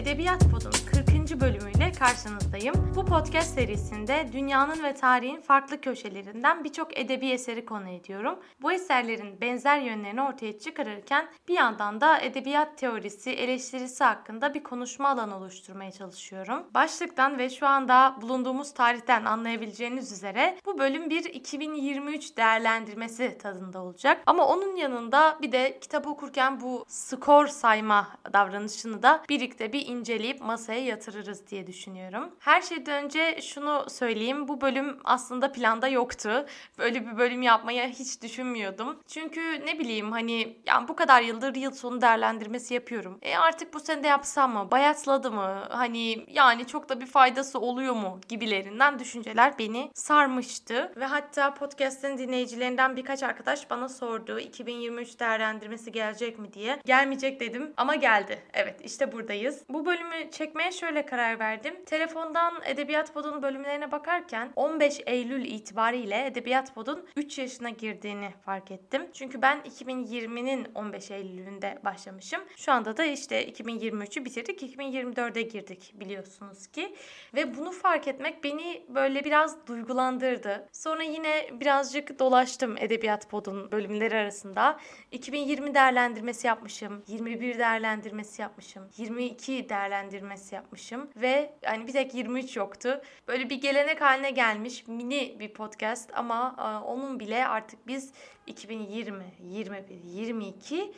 Edebiyat 0.00 0.40
Pod'un 0.50 0.72
40. 0.92 1.40
bölümüyle 1.40 1.79
karşınızdayım. 1.92 2.74
Bu 2.96 3.04
podcast 3.04 3.54
serisinde 3.54 4.28
dünyanın 4.32 4.82
ve 4.82 4.94
tarihin 4.94 5.40
farklı 5.40 5.80
köşelerinden 5.80 6.64
birçok 6.64 6.98
edebi 6.98 7.28
eseri 7.28 7.64
konu 7.64 7.88
ediyorum. 7.88 8.38
Bu 8.62 8.72
eserlerin 8.72 9.40
benzer 9.40 9.80
yönlerini 9.80 10.22
ortaya 10.22 10.58
çıkarırken 10.58 11.28
bir 11.48 11.54
yandan 11.54 12.00
da 12.00 12.20
edebiyat 12.20 12.78
teorisi, 12.78 13.30
eleştirisi 13.30 14.04
hakkında 14.04 14.54
bir 14.54 14.62
konuşma 14.62 15.08
alanı 15.08 15.36
oluşturmaya 15.36 15.92
çalışıyorum. 15.92 16.62
Başlıktan 16.74 17.38
ve 17.38 17.50
şu 17.50 17.66
anda 17.66 18.16
bulunduğumuz 18.22 18.74
tarihten 18.74 19.24
anlayabileceğiniz 19.24 20.12
üzere 20.12 20.58
bu 20.66 20.78
bölüm 20.78 21.10
bir 21.10 21.24
2023 21.24 22.36
değerlendirmesi 22.36 23.38
tadında 23.38 23.82
olacak. 23.82 24.22
Ama 24.26 24.46
onun 24.46 24.76
yanında 24.76 25.38
bir 25.42 25.52
de 25.52 25.78
kitabı 25.80 26.08
okurken 26.08 26.60
bu 26.60 26.84
skor 26.88 27.46
sayma 27.46 28.08
davranışını 28.32 29.02
da 29.02 29.22
birlikte 29.28 29.72
bir 29.72 29.86
inceleyip 29.86 30.40
masaya 30.40 30.84
yatırırız 30.84 31.46
diye 31.46 31.66
düşünüyorum. 31.66 31.79
Her 32.38 32.62
şeyden 32.62 33.04
önce 33.04 33.38
şunu 33.42 33.86
söyleyeyim. 33.90 34.48
Bu 34.48 34.60
bölüm 34.60 34.98
aslında 35.04 35.52
planda 35.52 35.88
yoktu. 35.88 36.46
Böyle 36.78 37.06
bir 37.06 37.18
bölüm 37.18 37.42
yapmaya 37.42 37.88
hiç 37.88 38.22
düşünmüyordum. 38.22 39.00
Çünkü 39.08 39.66
ne 39.66 39.78
bileyim 39.78 40.12
hani 40.12 40.56
yani 40.66 40.88
bu 40.88 40.96
kadar 40.96 41.22
yıldır 41.22 41.54
yıl 41.54 41.70
sonu 41.72 42.00
değerlendirmesi 42.00 42.74
yapıyorum. 42.74 43.18
E 43.22 43.36
artık 43.36 43.74
bu 43.74 43.80
sene 43.80 44.02
de 44.02 44.08
yapsam 44.08 44.52
mı? 44.52 44.70
Bayatladı 44.70 45.30
mı? 45.30 45.64
Hani 45.68 46.24
yani 46.28 46.66
çok 46.66 46.88
da 46.88 47.00
bir 47.00 47.06
faydası 47.06 47.60
oluyor 47.60 47.94
mu? 47.94 48.20
Gibilerinden 48.28 48.98
düşünceler 48.98 49.58
beni 49.58 49.90
sarmıştı. 49.94 50.92
Ve 50.96 51.04
hatta 51.04 51.54
podcast'ın 51.54 52.18
dinleyicilerinden 52.18 52.96
birkaç 52.96 53.22
arkadaş 53.22 53.70
bana 53.70 53.88
sordu. 53.88 54.38
2023 54.40 55.20
değerlendirmesi 55.20 55.92
gelecek 55.92 56.38
mi 56.38 56.52
diye. 56.52 56.80
Gelmeyecek 56.84 57.40
dedim 57.40 57.72
ama 57.76 57.94
geldi. 57.94 58.42
Evet 58.52 58.80
işte 58.84 59.12
buradayız. 59.12 59.64
Bu 59.68 59.86
bölümü 59.86 60.30
çekmeye 60.30 60.72
şöyle 60.72 61.06
karar 61.06 61.38
verdim. 61.38 61.69
Telefondan 61.86 62.54
Edebiyat 62.64 63.14
Pod'un 63.14 63.42
bölümlerine 63.42 63.92
bakarken 63.92 64.52
15 64.56 65.00
Eylül 65.06 65.44
itibariyle 65.44 66.26
Edebiyat 66.26 66.74
Pod'un 66.74 67.06
3 67.16 67.38
yaşına 67.38 67.70
girdiğini 67.70 68.30
fark 68.44 68.70
ettim. 68.70 69.06
Çünkü 69.12 69.42
ben 69.42 69.60
2020'nin 69.60 70.66
15 70.74 71.10
Eylül'ünde 71.10 71.78
başlamışım. 71.84 72.40
Şu 72.56 72.72
anda 72.72 72.96
da 72.96 73.04
işte 73.04 73.50
2023'ü 73.50 74.24
bitirdik. 74.24 74.62
2024'e 74.62 75.42
girdik 75.42 75.94
biliyorsunuz 75.94 76.66
ki. 76.66 76.94
Ve 77.34 77.56
bunu 77.56 77.72
fark 77.72 78.08
etmek 78.08 78.44
beni 78.44 78.84
böyle 78.88 79.24
biraz 79.24 79.66
duygulandırdı. 79.66 80.68
Sonra 80.72 81.02
yine 81.02 81.60
birazcık 81.60 82.18
dolaştım 82.18 82.76
Edebiyat 82.76 83.30
Pod'un 83.30 83.72
bölümleri 83.72 84.16
arasında. 84.16 84.80
2020 85.10 85.74
değerlendirmesi 85.74 86.46
yapmışım. 86.46 87.02
21 87.06 87.58
değerlendirmesi 87.58 88.42
yapmışım. 88.42 88.88
22 88.96 89.68
değerlendirmesi 89.68 90.54
yapmışım. 90.54 91.10
Ve 91.16 91.54
yani 91.62 91.86
bir 91.86 91.92
tek 91.92 92.14
23 92.14 92.56
yoktu. 92.56 93.00
Böyle 93.28 93.50
bir 93.50 93.60
gelenek 93.60 94.00
haline 94.00 94.30
gelmiş 94.30 94.88
mini 94.88 95.36
bir 95.40 95.52
podcast 95.52 96.10
ama 96.14 96.56
e, 96.58 96.84
onun 96.84 97.20
bile 97.20 97.46
artık 97.46 97.86
biz 97.86 98.12
2020, 98.46 99.24
21, 99.42 99.84
22 100.04 100.92